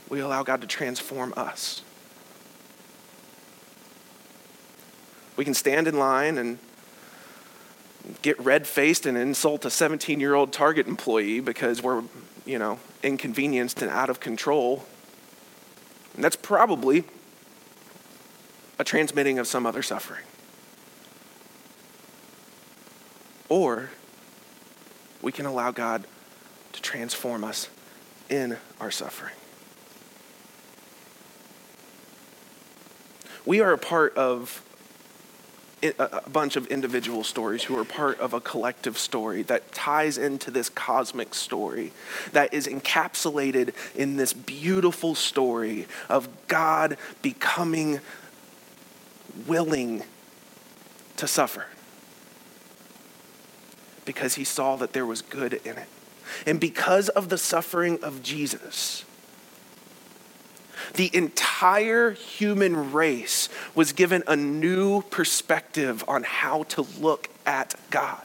We 0.09 0.21
allow 0.21 0.43
God 0.43 0.63
to 0.63 0.67
transform 0.67 1.35
us. 1.37 1.83
We 5.37 5.45
can 5.45 5.53
stand 5.53 5.87
in 5.87 5.99
line 5.99 6.39
and 6.39 6.59
get 8.23 8.41
red 8.41 8.67
faced 8.67 9.05
and 9.05 9.19
insult 9.19 9.67
a 9.67 9.71
17 9.71 10.19
year 10.19 10.35
old 10.35 10.51
Target 10.51 10.87
employee 10.87 11.41
because 11.41 11.83
we're, 11.83 12.03
you 12.47 12.59
know, 12.59 12.79
inconvenienced 13.03 13.83
and 13.83 13.91
out 13.91 14.09
of 14.09 14.19
control. 14.19 14.87
And 16.15 16.25
that's 16.25 16.37
probably 16.37 17.05
a 18.79 18.85
transmitting 18.85 19.39
of 19.39 19.47
some 19.47 19.67
other 19.67 19.83
suffering. 19.83 20.25
Or 23.49 23.91
we 25.23 25.33
can 25.33 25.47
allow 25.47 25.71
God 25.71 26.07
to 26.73 26.83
transform 26.83 27.45
us 27.45 27.69
in 28.29 28.57
our 28.81 28.91
suffering. 28.91 29.35
We 33.45 33.61
are 33.61 33.73
a 33.73 33.79
part 33.79 34.17
of 34.17 34.63
a 35.99 36.29
bunch 36.31 36.57
of 36.57 36.67
individual 36.67 37.23
stories 37.23 37.63
who 37.63 37.79
are 37.79 37.85
part 37.85 38.19
of 38.19 38.33
a 38.33 38.41
collective 38.41 38.99
story 38.99 39.43
that 39.43 39.73
ties 39.73 40.19
into 40.19 40.51
this 40.51 40.69
cosmic 40.69 41.35
story 41.35 41.93
that 42.33 42.53
is 42.53 42.67
encapsulated 42.67 43.75
in 43.95 44.17
this 44.17 44.33
beautiful 44.33 45.15
story 45.15 45.87
of 46.09 46.29
God 46.49 46.97
becoming 47.23 48.01
willing 49.47 50.03
to 51.17 51.27
suffer 51.27 51.67
because 54.05 54.37
he 54.37 54.45
saw 54.45 54.77
that 54.77 54.93
there 54.93 55.05
was 55.05 55.21
good 55.21 55.55
in 55.65 55.77
it. 55.77 55.89
And 56.47 56.59
because 56.61 57.09
of 57.11 57.29
the 57.29 57.39
suffering 57.39 58.03
of 58.03 58.23
Jesus, 58.23 59.05
the 60.95 61.15
entire 61.15 62.13
human 62.13 62.93
race 62.93 63.49
was 63.75 63.93
given 63.93 64.23
a 64.27 64.37
new 64.37 65.03
perspective 65.03 66.05
on 66.09 66.23
how 66.23 66.63
to 66.65 66.83
look 67.01 67.29
at 67.45 67.75
God. 67.91 68.23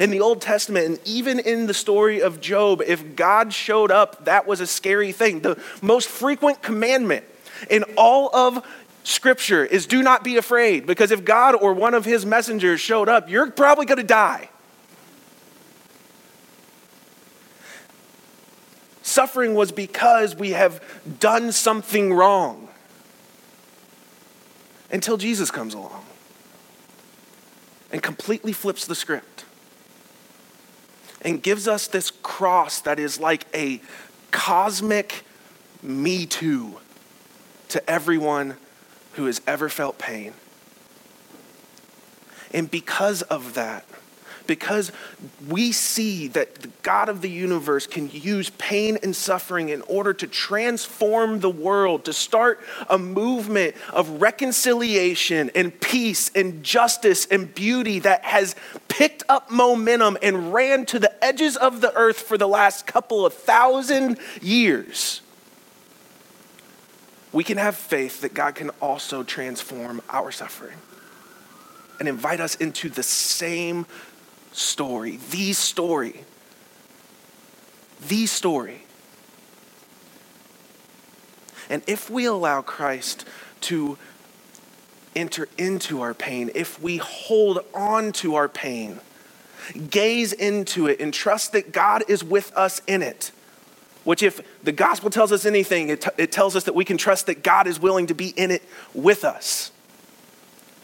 In 0.00 0.10
the 0.10 0.20
Old 0.20 0.40
Testament, 0.40 0.86
and 0.86 1.00
even 1.04 1.40
in 1.40 1.66
the 1.66 1.74
story 1.74 2.22
of 2.22 2.40
Job, 2.40 2.82
if 2.86 3.16
God 3.16 3.52
showed 3.52 3.90
up, 3.90 4.26
that 4.26 4.46
was 4.46 4.60
a 4.60 4.66
scary 4.66 5.10
thing. 5.10 5.40
The 5.40 5.60
most 5.82 6.08
frequent 6.08 6.62
commandment 6.62 7.24
in 7.68 7.82
all 7.96 8.34
of 8.34 8.64
Scripture 9.04 9.64
is 9.64 9.86
do 9.86 10.02
not 10.02 10.22
be 10.22 10.36
afraid, 10.36 10.86
because 10.86 11.10
if 11.10 11.24
God 11.24 11.54
or 11.54 11.72
one 11.72 11.94
of 11.94 12.04
his 12.04 12.26
messengers 12.26 12.80
showed 12.80 13.08
up, 13.08 13.28
you're 13.28 13.50
probably 13.50 13.86
going 13.86 13.98
to 13.98 14.04
die. 14.04 14.50
Suffering 19.02 19.54
was 19.54 19.72
because 19.72 20.36
we 20.36 20.50
have 20.50 20.82
done 21.18 21.50
something 21.50 22.12
wrong 22.12 22.68
until 24.90 25.16
Jesus 25.16 25.50
comes 25.50 25.74
along 25.74 26.04
and 27.90 28.02
completely 28.02 28.52
flips 28.52 28.86
the 28.86 28.94
script 28.94 29.44
and 31.22 31.42
gives 31.42 31.66
us 31.66 31.86
this 31.86 32.10
cross 32.22 32.80
that 32.82 32.98
is 32.98 33.18
like 33.18 33.46
a 33.54 33.80
cosmic 34.30 35.24
me 35.82 36.26
too 36.26 36.76
to 37.68 37.90
everyone 37.90 38.56
who 39.18 39.26
has 39.26 39.40
ever 39.48 39.68
felt 39.68 39.98
pain. 39.98 40.32
And 42.54 42.70
because 42.70 43.22
of 43.22 43.54
that, 43.54 43.84
because 44.46 44.92
we 45.46 45.72
see 45.72 46.28
that 46.28 46.54
the 46.54 46.68
God 46.82 47.08
of 47.08 47.20
the 47.20 47.28
universe 47.28 47.86
can 47.86 48.08
use 48.10 48.50
pain 48.50 48.96
and 49.02 49.14
suffering 49.14 49.68
in 49.70 49.82
order 49.82 50.14
to 50.14 50.26
transform 50.28 51.40
the 51.40 51.50
world, 51.50 52.04
to 52.04 52.12
start 52.12 52.60
a 52.88 52.96
movement 52.96 53.74
of 53.92 54.22
reconciliation 54.22 55.50
and 55.54 55.78
peace 55.80 56.30
and 56.34 56.62
justice 56.62 57.26
and 57.26 57.52
beauty 57.54 57.98
that 57.98 58.24
has 58.24 58.54
picked 58.86 59.24
up 59.28 59.50
momentum 59.50 60.16
and 60.22 60.54
ran 60.54 60.86
to 60.86 61.00
the 61.00 61.24
edges 61.24 61.56
of 61.56 61.80
the 61.80 61.92
earth 61.94 62.20
for 62.20 62.38
the 62.38 62.48
last 62.48 62.86
couple 62.86 63.26
of 63.26 63.34
thousand 63.34 64.16
years. 64.40 65.22
We 67.38 67.44
can 67.44 67.58
have 67.58 67.76
faith 67.76 68.22
that 68.22 68.34
God 68.34 68.56
can 68.56 68.70
also 68.82 69.22
transform 69.22 70.02
our 70.08 70.32
suffering 70.32 70.76
and 72.00 72.08
invite 72.08 72.40
us 72.40 72.56
into 72.56 72.88
the 72.88 73.04
same 73.04 73.86
story, 74.50 75.20
the 75.30 75.52
story, 75.52 76.24
the 78.08 78.26
story. 78.26 78.82
And 81.70 81.84
if 81.86 82.10
we 82.10 82.24
allow 82.24 82.60
Christ 82.60 83.24
to 83.60 83.98
enter 85.14 85.48
into 85.56 86.00
our 86.00 86.14
pain, 86.14 86.50
if 86.56 86.82
we 86.82 86.96
hold 86.96 87.60
on 87.72 88.10
to 88.14 88.34
our 88.34 88.48
pain, 88.48 88.98
gaze 89.88 90.32
into 90.32 90.88
it, 90.88 90.98
and 90.98 91.14
trust 91.14 91.52
that 91.52 91.70
God 91.70 92.02
is 92.08 92.24
with 92.24 92.50
us 92.56 92.82
in 92.88 93.00
it, 93.00 93.30
which, 94.08 94.22
if 94.22 94.40
the 94.64 94.72
gospel 94.72 95.10
tells 95.10 95.32
us 95.32 95.44
anything, 95.44 95.90
it, 95.90 96.00
t- 96.00 96.10
it 96.16 96.32
tells 96.32 96.56
us 96.56 96.64
that 96.64 96.74
we 96.74 96.84
can 96.84 96.96
trust 96.96 97.26
that 97.26 97.42
God 97.42 97.66
is 97.66 97.78
willing 97.78 98.06
to 98.06 98.14
be 98.14 98.28
in 98.28 98.50
it 98.50 98.62
with 98.94 99.24
us 99.24 99.70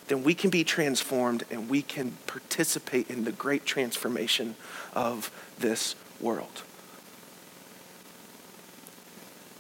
then 0.08 0.22
we 0.22 0.34
can 0.34 0.50
be 0.50 0.64
transformed 0.64 1.44
and 1.50 1.68
we 1.68 1.82
can 1.82 2.12
participate 2.26 3.08
in 3.08 3.24
the 3.24 3.32
great 3.32 3.64
transformation 3.64 4.54
of 4.92 5.30
this 5.58 5.94
world. 6.20 6.62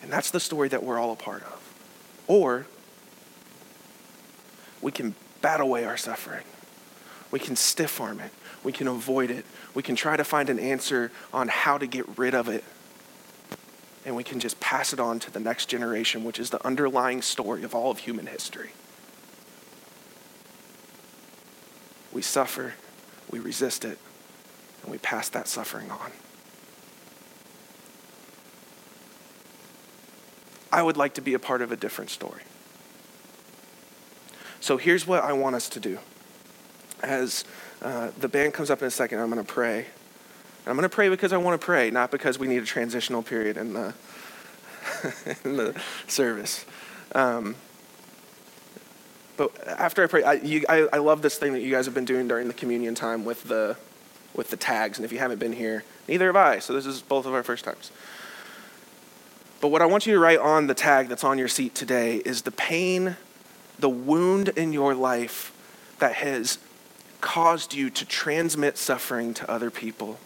And 0.02 0.12
that's 0.12 0.30
the 0.30 0.40
story 0.40 0.68
that 0.68 0.82
we're 0.82 0.98
all 0.98 1.12
a 1.12 1.16
part 1.16 1.42
of. 1.44 1.74
Or 2.26 2.66
we 4.82 4.92
can 4.92 5.14
bat 5.40 5.60
away 5.60 5.84
our 5.84 5.96
suffering. 5.96 6.44
We 7.30 7.38
can 7.38 7.56
stiff 7.56 8.00
arm 8.00 8.20
it. 8.20 8.30
We 8.62 8.72
can 8.72 8.86
avoid 8.86 9.30
it. 9.30 9.46
We 9.72 9.82
can 9.82 9.96
try 9.96 10.16
to 10.16 10.24
find 10.24 10.50
an 10.50 10.58
answer 10.58 11.10
on 11.32 11.48
how 11.48 11.78
to 11.78 11.86
get 11.86 12.18
rid 12.18 12.34
of 12.34 12.48
it. 12.48 12.64
And 14.04 14.14
we 14.14 14.24
can 14.24 14.38
just 14.38 14.60
pass 14.60 14.92
it 14.92 15.00
on 15.00 15.18
to 15.20 15.30
the 15.30 15.40
next 15.40 15.66
generation, 15.66 16.24
which 16.24 16.38
is 16.38 16.50
the 16.50 16.64
underlying 16.66 17.22
story 17.22 17.62
of 17.62 17.74
all 17.74 17.90
of 17.90 18.00
human 18.00 18.26
history. 18.26 18.72
we 22.14 22.22
suffer, 22.22 22.74
we 23.30 23.40
resist 23.40 23.84
it, 23.84 23.98
and 24.82 24.90
we 24.90 24.98
pass 24.98 25.28
that 25.30 25.48
suffering 25.48 25.90
on. 25.90 26.12
I 30.72 30.82
would 30.82 30.96
like 30.96 31.14
to 31.14 31.20
be 31.20 31.34
a 31.34 31.38
part 31.38 31.60
of 31.60 31.72
a 31.72 31.76
different 31.76 32.10
story. 32.10 32.42
So 34.60 34.76
here's 34.76 35.06
what 35.06 35.22
I 35.22 35.32
want 35.32 35.56
us 35.56 35.68
to 35.70 35.80
do. 35.80 35.98
As 37.02 37.44
uh, 37.82 38.12
the 38.18 38.28
band 38.28 38.54
comes 38.54 38.70
up 38.70 38.80
in 38.80 38.88
a 38.88 38.90
second, 38.90 39.18
I'm 39.18 39.30
going 39.30 39.44
to 39.44 39.52
pray. 39.52 39.86
And 40.64 40.70
I'm 40.70 40.76
going 40.76 40.88
to 40.88 40.94
pray 40.94 41.08
because 41.10 41.32
I 41.32 41.36
want 41.36 41.60
to 41.60 41.64
pray, 41.64 41.90
not 41.90 42.10
because 42.10 42.38
we 42.38 42.46
need 42.46 42.62
a 42.62 42.66
transitional 42.66 43.22
period 43.22 43.56
in 43.58 43.74
the, 43.74 43.94
in 45.44 45.56
the 45.56 45.80
service. 46.06 46.64
Um, 47.14 47.54
but 49.36 49.52
after 49.66 50.02
I 50.02 50.06
pray, 50.06 50.22
I, 50.22 50.32
you, 50.34 50.64
I, 50.68 50.88
I 50.92 50.98
love 50.98 51.20
this 51.20 51.36
thing 51.36 51.52
that 51.52 51.60
you 51.60 51.70
guys 51.70 51.84
have 51.84 51.94
been 51.94 52.04
doing 52.04 52.28
during 52.28 52.48
the 52.48 52.54
communion 52.54 52.94
time 52.94 53.24
with 53.24 53.44
the, 53.44 53.76
with 54.34 54.48
the 54.48 54.56
tags. 54.56 54.96
And 54.96 55.04
if 55.04 55.12
you 55.12 55.18
haven't 55.18 55.38
been 55.38 55.52
here, 55.52 55.84
neither 56.08 56.26
have 56.26 56.36
I. 56.36 56.60
So 56.60 56.72
this 56.72 56.86
is 56.86 57.02
both 57.02 57.26
of 57.26 57.34
our 57.34 57.42
first 57.42 57.64
times. 57.64 57.90
But 59.60 59.68
what 59.68 59.82
I 59.82 59.86
want 59.86 60.06
you 60.06 60.14
to 60.14 60.20
write 60.20 60.38
on 60.38 60.66
the 60.66 60.74
tag 60.74 61.08
that's 61.08 61.24
on 61.24 61.38
your 61.38 61.48
seat 61.48 61.74
today 61.74 62.16
is 62.18 62.42
the 62.42 62.50
pain, 62.50 63.16
the 63.78 63.88
wound 63.88 64.48
in 64.50 64.72
your 64.72 64.94
life 64.94 65.52
that 65.98 66.14
has 66.16 66.58
caused 67.20 67.74
you 67.74 67.90
to 67.90 68.04
transmit 68.04 68.76
suffering 68.76 69.32
to 69.34 69.50
other 69.50 69.70
people, 69.70 70.18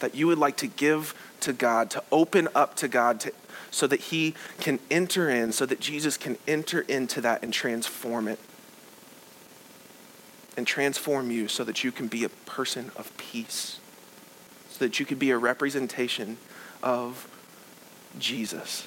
that 0.00 0.14
you 0.14 0.26
would 0.26 0.38
like 0.38 0.56
to 0.58 0.66
give 0.66 1.14
to 1.40 1.52
God, 1.52 1.90
to 1.90 2.02
open 2.10 2.48
up 2.54 2.76
to 2.76 2.88
God, 2.88 3.20
to 3.20 3.32
so 3.70 3.86
that 3.86 4.00
he 4.00 4.34
can 4.60 4.78
enter 4.90 5.28
in, 5.28 5.52
so 5.52 5.66
that 5.66 5.80
Jesus 5.80 6.16
can 6.16 6.38
enter 6.46 6.80
into 6.82 7.20
that 7.20 7.42
and 7.42 7.52
transform 7.52 8.28
it. 8.28 8.38
And 10.56 10.66
transform 10.66 11.30
you 11.30 11.46
so 11.46 11.62
that 11.62 11.84
you 11.84 11.92
can 11.92 12.08
be 12.08 12.24
a 12.24 12.28
person 12.28 12.90
of 12.96 13.16
peace, 13.16 13.78
so 14.70 14.84
that 14.84 14.98
you 14.98 15.06
can 15.06 15.16
be 15.16 15.30
a 15.30 15.38
representation 15.38 16.36
of 16.82 17.28
Jesus 18.18 18.86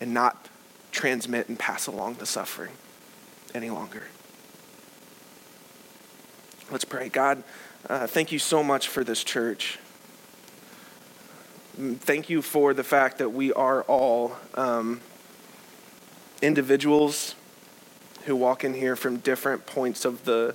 and 0.00 0.12
not 0.12 0.48
transmit 0.90 1.48
and 1.48 1.56
pass 1.56 1.86
along 1.86 2.14
the 2.14 2.26
suffering 2.26 2.72
any 3.54 3.70
longer. 3.70 4.04
Let's 6.70 6.84
pray. 6.84 7.08
God, 7.08 7.42
uh, 7.88 8.06
thank 8.06 8.30
you 8.30 8.38
so 8.38 8.62
much 8.62 8.86
for 8.86 9.02
this 9.02 9.24
church. 9.24 9.80
Thank 11.76 12.30
you 12.30 12.42
for 12.42 12.74
the 12.74 12.84
fact 12.84 13.18
that 13.18 13.30
we 13.30 13.52
are 13.52 13.82
all 13.82 14.36
um, 14.54 15.00
individuals 16.40 17.34
who 18.26 18.36
walk 18.36 18.62
in 18.62 18.74
here 18.74 18.94
from 18.94 19.16
different 19.16 19.66
points 19.66 20.04
of 20.04 20.24
the 20.24 20.54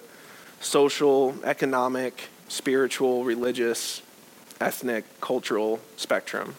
social, 0.61 1.35
economic, 1.43 2.29
spiritual, 2.47 3.25
religious, 3.25 4.01
ethnic, 4.61 5.03
cultural 5.19 5.81
spectrum. 5.97 6.55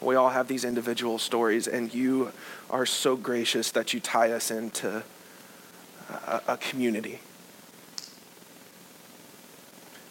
We 0.00 0.16
all 0.16 0.30
have 0.30 0.48
these 0.48 0.64
individual 0.64 1.18
stories, 1.18 1.68
and 1.68 1.94
you 1.94 2.32
are 2.70 2.86
so 2.86 3.14
gracious 3.14 3.70
that 3.70 3.94
you 3.94 4.00
tie 4.00 4.32
us 4.32 4.50
into 4.50 5.04
a, 6.26 6.40
a 6.48 6.56
community. 6.56 7.20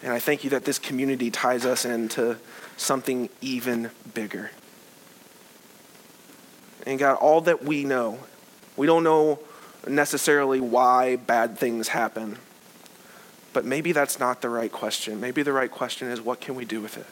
And 0.04 0.12
I 0.12 0.20
thank 0.20 0.44
you 0.44 0.50
that 0.52 0.66
this 0.66 0.80
community 0.80 1.30
ties 1.30 1.66
us 1.66 1.86
into 1.86 2.38
something 2.76 3.30
even 3.40 3.92
bigger. 4.14 4.52
And 6.88 6.98
God, 6.98 7.18
all 7.18 7.42
that 7.42 7.64
we 7.64 7.84
know, 7.84 8.20
we 8.76 8.88
don't 8.88 9.04
know 9.04 9.40
necessarily 9.88 10.60
why 10.60 11.18
bad 11.18 11.58
things 11.58 11.90
happen, 11.90 12.38
but 13.54 13.66
maybe 13.66 13.92
that's 13.92 14.20
not 14.20 14.42
the 14.42 14.50
right 14.50 14.72
question. 14.72 15.20
Maybe 15.20 15.44
the 15.44 15.54
right 15.54 15.70
question 15.70 16.08
is 16.08 16.20
what 16.20 16.42
can 16.42 16.56
we 16.56 16.66
do 16.66 16.82
with 16.82 16.98
it 16.98 17.06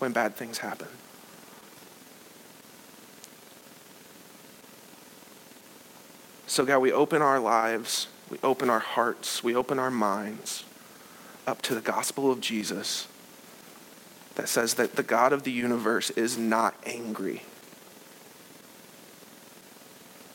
when 0.00 0.12
bad 0.12 0.34
things 0.34 0.58
happen? 0.58 0.88
So, 6.48 6.66
God, 6.66 6.80
we 6.80 6.92
open 6.92 7.22
our 7.22 7.38
lives, 7.38 8.08
we 8.28 8.38
open 8.42 8.68
our 8.68 8.80
hearts, 8.80 9.44
we 9.44 9.54
open 9.54 9.78
our 9.78 9.90
minds 9.90 10.64
up 11.46 11.62
to 11.62 11.74
the 11.74 11.80
gospel 11.80 12.30
of 12.30 12.40
Jesus 12.40 13.08
that 14.34 14.48
says 14.48 14.74
that 14.74 14.96
the 14.96 15.02
God 15.02 15.32
of 15.32 15.42
the 15.42 15.52
universe 15.52 16.10
is 16.10 16.38
not 16.38 16.74
angry, 16.86 17.42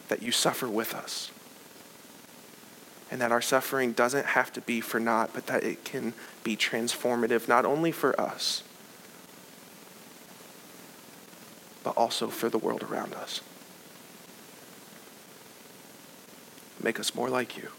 that 0.09 0.21
you 0.21 0.31
suffer 0.31 0.67
with 0.67 0.93
us, 0.93 1.31
and 3.09 3.21
that 3.21 3.31
our 3.31 3.41
suffering 3.41 3.93
doesn't 3.93 4.25
have 4.27 4.51
to 4.53 4.61
be 4.61 4.81
for 4.81 4.99
naught, 4.99 5.31
but 5.33 5.47
that 5.47 5.63
it 5.63 5.83
can 5.83 6.13
be 6.43 6.55
transformative, 6.55 7.47
not 7.47 7.65
only 7.65 7.91
for 7.91 8.19
us, 8.19 8.63
but 11.83 11.95
also 11.95 12.27
for 12.27 12.49
the 12.49 12.57
world 12.57 12.83
around 12.83 13.13
us. 13.13 13.41
Make 16.83 16.99
us 16.99 17.15
more 17.15 17.29
like 17.29 17.57
you. 17.57 17.69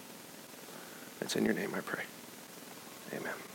It's 1.21 1.37
in 1.37 1.45
your 1.45 1.55
name 1.55 1.75
I 1.75 1.81
pray. 1.81 2.03
Amen. 3.13 3.48